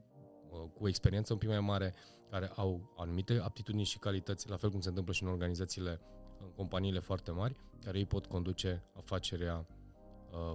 uh, 0.50 0.70
cu 0.74 0.88
experiență 0.88 1.32
un 1.32 1.38
pic 1.38 1.48
mai 1.48 1.60
mare, 1.60 1.94
care 2.30 2.50
au 2.54 2.94
anumite 2.96 3.38
aptitudini 3.42 3.84
și 3.84 3.98
calități, 3.98 4.48
la 4.48 4.56
fel 4.56 4.70
cum 4.70 4.80
se 4.80 4.88
întâmplă 4.88 5.12
și 5.12 5.22
în 5.22 5.28
organizațiile, 5.28 6.00
în 6.40 6.50
companiile 6.56 6.98
foarte 6.98 7.30
mari, 7.30 7.56
care 7.84 7.98
ei 7.98 8.06
pot 8.06 8.26
conduce 8.26 8.84
afacerea 8.92 9.66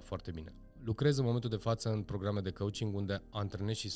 foarte 0.00 0.30
bine. 0.30 0.54
Lucrez 0.84 1.16
în 1.18 1.24
momentul 1.24 1.50
de 1.50 1.56
față 1.56 1.90
în 1.90 2.02
programe 2.02 2.40
de 2.40 2.50
coaching 2.50 2.94
unde 2.94 3.22
antrenez 3.30 3.76
și 3.76 3.92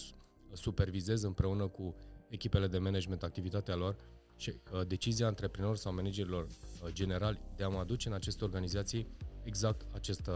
supervizez 0.52 1.22
împreună 1.22 1.66
cu 1.66 1.94
echipele 2.28 2.66
de 2.66 2.78
management 2.78 3.22
activitatea 3.22 3.74
lor 3.74 3.96
și 4.36 4.52
decizia 4.86 5.26
antreprenorilor 5.26 5.82
sau 5.82 5.94
managerilor 5.94 6.46
generali 6.88 7.40
de 7.56 7.64
a 7.64 7.68
mă 7.68 7.78
aduce 7.78 8.08
în 8.08 8.14
aceste 8.14 8.44
organizații 8.44 9.06
exact 9.46 9.87
acest, 9.94 10.30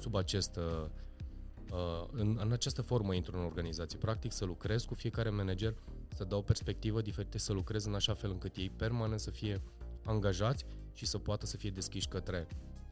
sub 0.00 0.14
acest, 0.14 0.56
uh, 0.56 2.06
în, 2.12 2.38
în 2.40 2.52
această 2.52 2.82
formă 2.82 3.14
intru 3.14 3.38
în 3.38 3.44
organizație. 3.44 3.98
Practic 3.98 4.32
să 4.32 4.44
lucrez 4.44 4.84
cu 4.84 4.94
fiecare 4.94 5.30
manager, 5.30 5.74
să 6.14 6.24
dau 6.24 6.42
perspectivă 6.42 7.00
diferite, 7.00 7.38
să 7.38 7.52
lucrez 7.52 7.84
în 7.84 7.94
așa 7.94 8.14
fel 8.14 8.30
încât 8.30 8.56
ei 8.56 8.70
permanent 8.70 9.20
să 9.20 9.30
fie 9.30 9.60
angajați 10.04 10.64
și 10.92 11.06
să 11.06 11.18
poată 11.18 11.46
să 11.46 11.56
fie 11.56 11.70
deschiși 11.70 12.08
către 12.08 12.46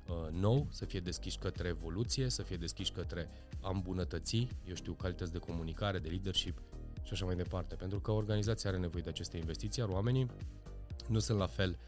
uh, 0.09 0.15
nou, 0.31 0.67
să 0.71 0.85
fie 0.85 1.01
deschiși 1.01 1.39
către 1.39 1.69
evoluție, 1.69 2.29
să 2.29 2.43
fie 2.43 2.57
deschiși 2.57 2.93
către 2.93 3.31
a 3.61 3.71
îmbunătăți, 3.71 4.49
eu 4.65 4.75
știu, 4.75 4.93
calități 4.93 5.33
de 5.33 5.39
comunicare, 5.39 5.99
de 5.99 6.09
leadership 6.09 6.63
și 7.03 7.13
așa 7.13 7.25
mai 7.25 7.35
departe. 7.37 7.75
Pentru 7.75 8.01
că 8.01 8.11
organizația 8.11 8.71
are 8.71 8.79
nevoie 8.79 9.03
de 9.03 9.09
aceste 9.09 9.37
investiții, 9.37 9.83
iar 9.83 9.91
oamenii 9.93 10.31
nu 11.09 11.19
sunt 11.19 11.39
la 11.39 11.47
fel 11.47 11.79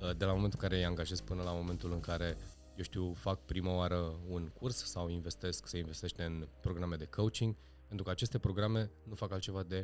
uh, 0.00 0.16
de 0.16 0.24
la 0.24 0.32
momentul 0.32 0.58
în 0.62 0.68
care 0.68 0.80
îi 0.80 0.86
angajez 0.86 1.20
până 1.20 1.42
la 1.42 1.52
momentul 1.52 1.92
în 1.92 2.00
care 2.00 2.36
eu 2.78 2.84
știu, 2.84 3.12
fac 3.12 3.44
prima 3.44 3.74
oară 3.74 4.20
un 4.28 4.48
curs 4.48 4.76
sau 4.84 5.08
investesc, 5.08 5.66
se 5.66 5.78
investește 5.78 6.22
în 6.22 6.48
programe 6.60 6.96
de 6.96 7.04
coaching, 7.04 7.56
pentru 7.86 8.04
că 8.04 8.10
aceste 8.10 8.38
programe 8.38 8.90
nu 9.02 9.14
fac 9.14 9.32
altceva 9.32 9.62
de, 9.62 9.82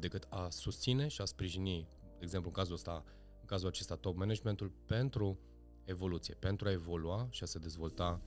decât 0.00 0.26
a 0.28 0.48
susține 0.50 1.08
și 1.08 1.20
a 1.20 1.24
sprijini, 1.24 1.88
de 2.00 2.24
exemplu, 2.24 2.48
în 2.48 2.54
cazul 2.54 2.74
ăsta, 2.74 3.04
în 3.40 3.46
cazul 3.46 3.68
acesta 3.68 3.96
top 3.96 4.16
managementul 4.16 4.72
pentru 4.86 5.38
evoluție, 5.84 6.34
pentru 6.34 6.68
a 6.68 6.70
evolua 6.70 7.26
și 7.30 7.42
a 7.42 7.46
se 7.46 7.58
dezvolta 7.58 8.22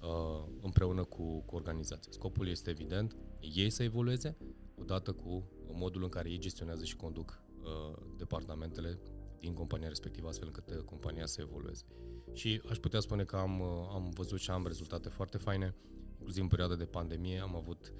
uh, 0.00 0.44
împreună 0.60 1.04
cu, 1.04 1.40
cu 1.40 1.54
organizația. 1.54 2.12
Scopul 2.12 2.48
este 2.48 2.70
evident, 2.70 3.16
ei 3.40 3.70
să 3.70 3.82
evolueze, 3.82 4.36
odată 4.78 5.12
cu 5.12 5.50
modul 5.72 6.02
în 6.02 6.08
care 6.08 6.30
ei 6.30 6.38
gestionează 6.38 6.84
și 6.84 6.96
conduc 6.96 7.42
uh, 7.62 7.98
departamentele 8.16 8.98
din 9.38 9.54
compania 9.54 9.88
respectivă, 9.88 10.28
astfel 10.28 10.46
încât 10.46 10.70
uh, 10.70 10.82
compania 10.82 11.26
să 11.26 11.40
evolueze. 11.40 11.84
Și 12.32 12.62
aș 12.70 12.76
putea 12.76 13.00
spune 13.00 13.24
că 13.24 13.36
am, 13.36 13.60
uh, 13.60 13.66
am 13.92 14.10
văzut 14.14 14.40
și 14.40 14.50
am 14.50 14.66
rezultate 14.66 15.08
foarte 15.08 15.38
faine, 15.38 15.74
inclusiv 16.18 16.42
în 16.42 16.48
perioada 16.48 16.74
de 16.74 16.84
pandemie 16.84 17.38
am 17.38 17.56
avut 17.56 17.92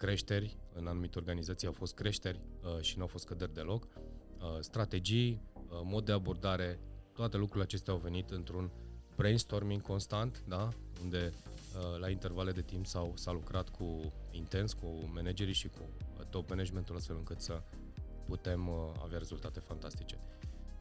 creșteri, 0.00 0.56
în 0.72 0.86
anumite 0.86 1.18
organizații 1.18 1.66
au 1.66 1.72
fost 1.72 1.94
creșteri 1.94 2.40
uh, 2.62 2.80
și 2.80 2.96
nu 2.96 3.02
au 3.02 3.08
fost 3.08 3.26
căderi 3.26 3.54
deloc, 3.54 3.84
uh, 3.84 4.60
strategii, 4.60 5.42
uh, 5.54 5.80
mod 5.84 6.04
de 6.04 6.12
abordare, 6.12 6.80
toate 7.12 7.36
lucrurile 7.36 7.64
acestea 7.64 7.92
au 7.92 7.98
venit 7.98 8.30
într-un 8.30 8.70
brainstorming 9.16 9.82
constant, 9.82 10.42
da? 10.48 10.68
unde 11.02 11.32
la 11.98 12.08
intervale 12.08 12.52
de 12.52 12.62
timp 12.62 12.86
s-au, 12.86 13.12
s-a 13.16 13.32
lucrat 13.32 13.68
cu 13.68 14.12
intens, 14.30 14.72
cu 14.72 15.10
managerii 15.12 15.52
și 15.52 15.68
cu 15.68 15.88
top 16.30 16.48
managementul 16.48 16.96
astfel 16.96 17.16
încât 17.16 17.40
să 17.40 17.62
putem 18.26 18.70
avea 19.02 19.18
rezultate 19.18 19.60
fantastice. 19.60 20.18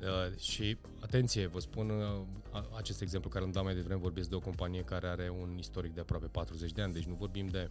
Uh, 0.02 0.38
și, 0.38 0.78
atenție, 1.00 1.48
vă 1.48 1.60
spun 1.60 1.90
uh, 1.90 2.62
acest 2.78 3.02
exemplu 3.02 3.30
care 3.30 3.44
îmi 3.44 3.54
dau 3.54 3.64
mai 3.64 3.76
devreme, 3.76 4.00
vorbesc 4.00 4.30
de 4.30 4.36
o 4.36 4.40
companie 4.40 4.84
care 4.84 5.08
are 5.08 5.30
un 5.30 5.58
istoric 5.58 5.94
de 5.94 6.00
aproape 6.00 6.26
40 6.26 6.72
de 6.72 6.82
ani, 6.82 6.94
deci 6.94 7.06
nu 7.06 7.14
vorbim 7.14 7.48
de 7.48 7.70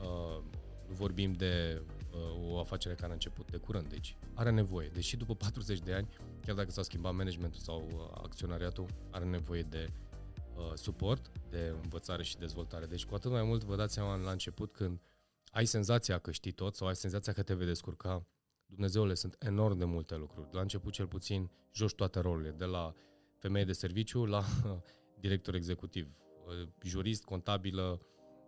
uh, 0.00 0.42
nu 0.88 0.94
vorbim 0.94 1.32
de 1.32 1.82
uh, 2.12 2.52
o 2.52 2.58
afacere 2.58 2.94
care 2.94 3.10
a 3.10 3.12
început 3.12 3.50
de 3.50 3.56
curând, 3.56 3.88
deci 3.88 4.16
are 4.34 4.50
nevoie, 4.50 4.88
deși 4.88 5.16
după 5.16 5.34
40 5.34 5.78
de 5.78 5.94
ani, 5.94 6.08
chiar 6.44 6.54
dacă 6.54 6.70
s-a 6.70 6.82
schimbat 6.82 7.14
managementul 7.14 7.60
sau 7.60 7.88
uh, 7.92 8.18
acționariatul, 8.22 8.86
are 9.10 9.24
nevoie 9.24 9.62
de 9.62 9.90
uh, 10.56 10.72
suport, 10.74 11.30
de 11.50 11.74
învățare 11.82 12.22
și 12.22 12.36
dezvoltare. 12.38 12.86
Deci 12.86 13.04
cu 13.04 13.14
atât 13.14 13.30
mai 13.30 13.42
mult 13.42 13.64
vă 13.64 13.76
dați 13.76 13.94
seama 13.94 14.16
la 14.16 14.30
început 14.30 14.72
când 14.72 15.00
ai 15.50 15.66
senzația 15.66 16.18
că 16.18 16.30
știi 16.30 16.52
tot 16.52 16.74
sau 16.74 16.86
ai 16.86 16.96
senzația 16.96 17.32
că 17.32 17.42
te 17.42 17.54
vei 17.54 17.66
descurca 17.66 18.26
Dumnezeule, 18.66 19.14
sunt 19.14 19.36
enorm 19.38 19.78
de 19.78 19.84
multe 19.84 20.16
lucruri. 20.16 20.48
La 20.52 20.60
început, 20.60 20.92
cel 20.92 21.06
puțin, 21.06 21.50
joci 21.72 21.94
toate 21.94 22.20
rolurile, 22.20 22.50
de 22.50 22.64
la 22.64 22.94
femeie 23.36 23.64
de 23.64 23.72
serviciu 23.72 24.24
la 24.24 24.44
director 25.24 25.54
executiv, 25.54 26.16
uh, 26.46 26.68
jurist, 26.82 27.24
contabilă, 27.24 28.00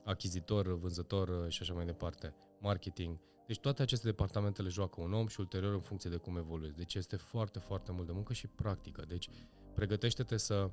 achizitor, 0.04 0.78
vânzător 0.78 1.28
uh, 1.28 1.48
și 1.48 1.62
așa 1.62 1.74
mai 1.74 1.85
departe, 1.85 2.35
marketing. 2.61 3.20
Deci 3.46 3.61
toate 3.61 3.83
aceste 3.83 4.07
departamente 4.07 4.62
le 4.62 4.68
joacă 4.68 5.00
un 5.00 5.12
om 5.12 5.26
și 5.26 5.40
ulterior 5.40 5.72
în 5.72 5.81
funcție 5.81 6.11
de 6.11 6.16
cum 6.16 6.37
evoluezi. 6.37 6.76
Deci 6.76 6.94
este 6.94 7.16
foarte, 7.16 7.59
foarte 7.59 7.92
mult 7.92 8.07
de 8.07 8.12
muncă 8.12 8.33
și 8.33 8.46
practică. 8.46 9.04
Deci 9.09 9.28
pregătește-te 9.74 10.37
să 10.37 10.70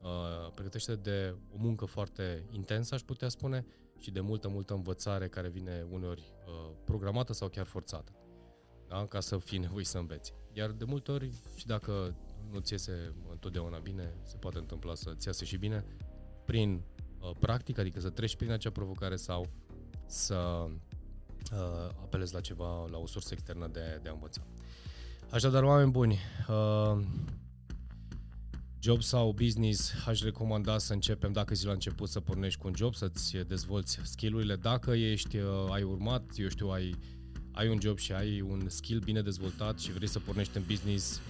uh, 0.00 0.50
pregătește 0.54 0.94
de 0.94 1.36
o 1.54 1.56
muncă 1.56 1.84
foarte 1.84 2.46
intensă, 2.50 2.94
aș 2.94 3.02
putea 3.02 3.28
spune, 3.28 3.66
și 3.98 4.10
de 4.10 4.20
multă, 4.20 4.48
multă 4.48 4.74
învățare 4.74 5.28
care 5.28 5.48
vine 5.48 5.86
uneori 5.90 6.32
uh, 6.46 6.76
programată 6.84 7.32
sau 7.32 7.48
chiar 7.48 7.66
forțată 7.66 8.12
da? 8.88 9.06
ca 9.08 9.20
să 9.20 9.38
fii 9.38 9.58
nevoit 9.58 9.86
să 9.86 9.98
înveți. 9.98 10.34
Iar 10.52 10.70
de 10.70 10.84
multe 10.84 11.10
ori, 11.10 11.30
și 11.56 11.66
dacă 11.66 12.14
nu 12.50 12.58
ți 12.58 12.72
iese 12.72 13.14
întotdeauna 13.30 13.78
bine, 13.78 14.14
se 14.22 14.36
poate 14.36 14.58
întâmpla 14.58 14.94
să 14.94 15.14
ți 15.14 15.26
iasă 15.26 15.44
și 15.44 15.56
bine, 15.56 15.84
prin 16.44 16.82
uh, 17.20 17.30
practică, 17.38 17.80
adică 17.80 18.00
să 18.00 18.10
treci 18.10 18.36
prin 18.36 18.50
acea 18.50 18.70
provocare 18.70 19.16
sau 19.16 19.48
să 20.06 20.66
uh, 21.52 21.88
apelezi 22.02 22.34
la 22.34 22.40
ceva, 22.40 22.86
la 22.90 22.98
o 22.98 23.06
sursă 23.06 23.28
externă 23.32 23.66
de, 23.66 24.00
de 24.02 24.08
a 24.08 24.12
învăța. 24.12 24.46
Așadar, 25.30 25.62
oameni 25.62 25.90
buni, 25.90 26.18
uh, 26.48 27.04
job 28.80 29.02
sau 29.02 29.32
business, 29.32 29.92
aș 30.06 30.22
recomanda 30.22 30.78
să 30.78 30.92
începem, 30.92 31.32
dacă 31.32 31.54
zi 31.54 31.66
la 31.66 31.72
început, 31.72 32.08
să 32.08 32.20
pornești 32.20 32.60
cu 32.60 32.66
un 32.66 32.74
job, 32.76 32.94
să-ți 32.94 33.36
dezvolți 33.36 33.98
skill-urile. 34.02 34.56
Dacă 34.56 34.90
ești, 34.90 35.36
uh, 35.36 35.70
ai 35.70 35.82
urmat, 35.82 36.22
eu 36.36 36.48
știu, 36.48 36.68
ai 36.68 36.94
ai 37.56 37.68
un 37.68 37.80
job 37.80 37.98
și 37.98 38.12
ai 38.12 38.40
un 38.40 38.68
skill 38.68 39.00
bine 39.00 39.22
dezvoltat 39.22 39.78
și 39.78 39.92
vrei 39.92 40.08
să 40.08 40.18
pornești 40.18 40.56
în 40.56 40.62
business, 40.66 41.16
uh, 41.16 41.20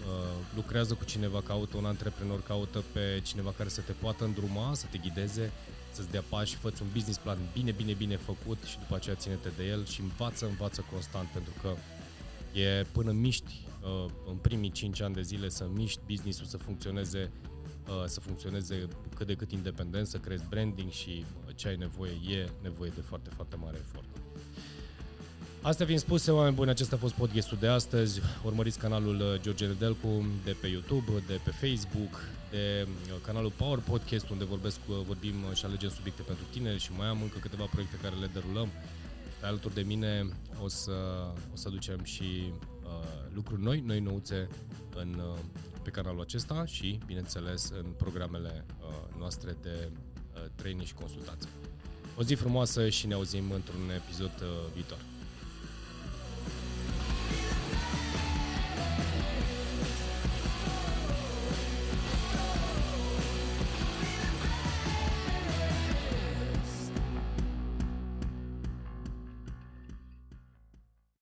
lucrează 0.55 0.95
cu 0.95 1.05
cineva, 1.05 1.41
caută 1.41 1.77
un 1.77 1.85
antreprenor, 1.85 2.43
caută 2.43 2.85
pe 2.93 3.21
cineva 3.23 3.53
care 3.57 3.69
să 3.69 3.81
te 3.81 3.93
poată 3.93 4.25
îndruma, 4.25 4.75
să 4.75 4.87
te 4.91 4.99
ghideze, 4.99 5.53
să-ți 5.93 6.11
dea 6.11 6.25
pași, 6.29 6.57
fă 6.57 6.73
un 6.81 6.87
business 6.93 7.19
plan 7.19 7.39
bine, 7.53 7.71
bine, 7.71 7.93
bine 7.93 8.17
făcut 8.17 8.63
și 8.63 8.79
după 8.79 8.95
aceea 8.95 9.15
ține-te 9.15 9.49
de 9.57 9.65
el 9.65 9.85
și 9.85 10.01
învață, 10.01 10.47
învață 10.47 10.85
constant, 10.91 11.29
pentru 11.29 11.53
că 11.63 11.75
e 12.59 12.87
până 12.93 13.13
miști 13.13 13.53
uh, 13.83 14.11
în 14.29 14.37
primii 14.37 14.71
5 14.71 15.01
ani 15.01 15.15
de 15.15 15.23
zile 15.23 15.49
să 15.49 15.69
miști 15.75 16.01
business-ul 16.07 16.47
să 16.47 16.57
funcționeze 16.57 17.31
uh, 17.89 18.05
să 18.07 18.21
funcționeze 18.21 18.89
cât 19.15 19.27
de 19.27 19.35
cât 19.35 19.53
independent, 19.53 20.07
să 20.07 20.19
crezi 20.19 20.45
branding 20.49 20.91
și 20.91 21.25
ce 21.55 21.69
ai 21.69 21.77
nevoie, 21.77 22.13
e 22.29 22.49
nevoie 22.63 22.91
de 22.95 23.01
foarte, 23.01 23.31
foarte 23.31 23.57
mare 23.57 23.77
efort. 23.79 24.26
Astea 25.67 25.87
fiind 25.87 26.01
spuse, 26.01 26.31
oameni 26.31 26.55
buni, 26.55 26.71
acesta 26.71 26.95
a 26.95 26.99
fost 26.99 27.15
podcastul 27.15 27.57
de 27.61 27.67
astăzi. 27.67 28.21
Urmăriți 28.45 28.79
canalul 28.79 29.21
uh, 29.21 29.41
George 29.41 29.67
Nedelcu 29.67 30.27
de 30.45 30.57
pe 30.61 30.67
YouTube, 30.67 31.23
de 31.27 31.41
pe 31.45 31.51
Facebook, 31.51 32.13
de 32.51 32.87
uh, 32.87 33.17
canalul 33.27 33.51
Power 33.51 33.79
Podcast, 33.79 34.29
unde 34.29 34.45
vorbesc, 34.45 34.79
uh, 34.89 34.97
vorbim 35.07 35.35
și 35.55 35.65
alegem 35.65 35.89
subiecte 35.89 36.23
pentru 36.23 36.45
tineri 36.51 36.81
și 36.81 36.93
mai 36.97 37.07
am 37.07 37.23
încă 37.23 37.39
câteva 37.39 37.65
proiecte 37.65 37.97
care 38.03 38.15
le 38.15 38.31
derulăm. 38.33 38.69
Pe 39.41 39.47
alături 39.47 39.75
de 39.75 39.81
mine 39.81 40.27
o 40.63 40.69
să, 40.69 40.93
o 41.53 41.57
să 41.57 41.69
aducem 41.69 42.01
și 42.03 42.53
uh, 42.85 42.91
lucruri 43.35 43.63
noi, 43.63 43.81
noi 43.81 44.01
nouțe 44.01 44.49
în, 44.95 45.23
uh, 45.33 45.39
pe 45.83 45.91
canalul 45.91 46.21
acesta 46.21 46.65
și, 46.67 46.99
bineînțeles, 47.07 47.73
în 47.79 47.87
programele 47.97 48.65
uh, 48.81 49.19
noastre 49.19 49.57
de 49.63 49.89
uh, 49.91 50.45
training 50.55 50.87
și 50.87 50.95
consultație. 50.95 51.51
O 52.17 52.23
zi 52.23 52.35
frumoasă 52.35 52.89
și 52.89 53.07
ne 53.07 53.15
auzim 53.15 53.51
într-un 53.51 53.91
episod 53.97 54.33
uh, 54.43 54.73
viitor. 54.75 54.99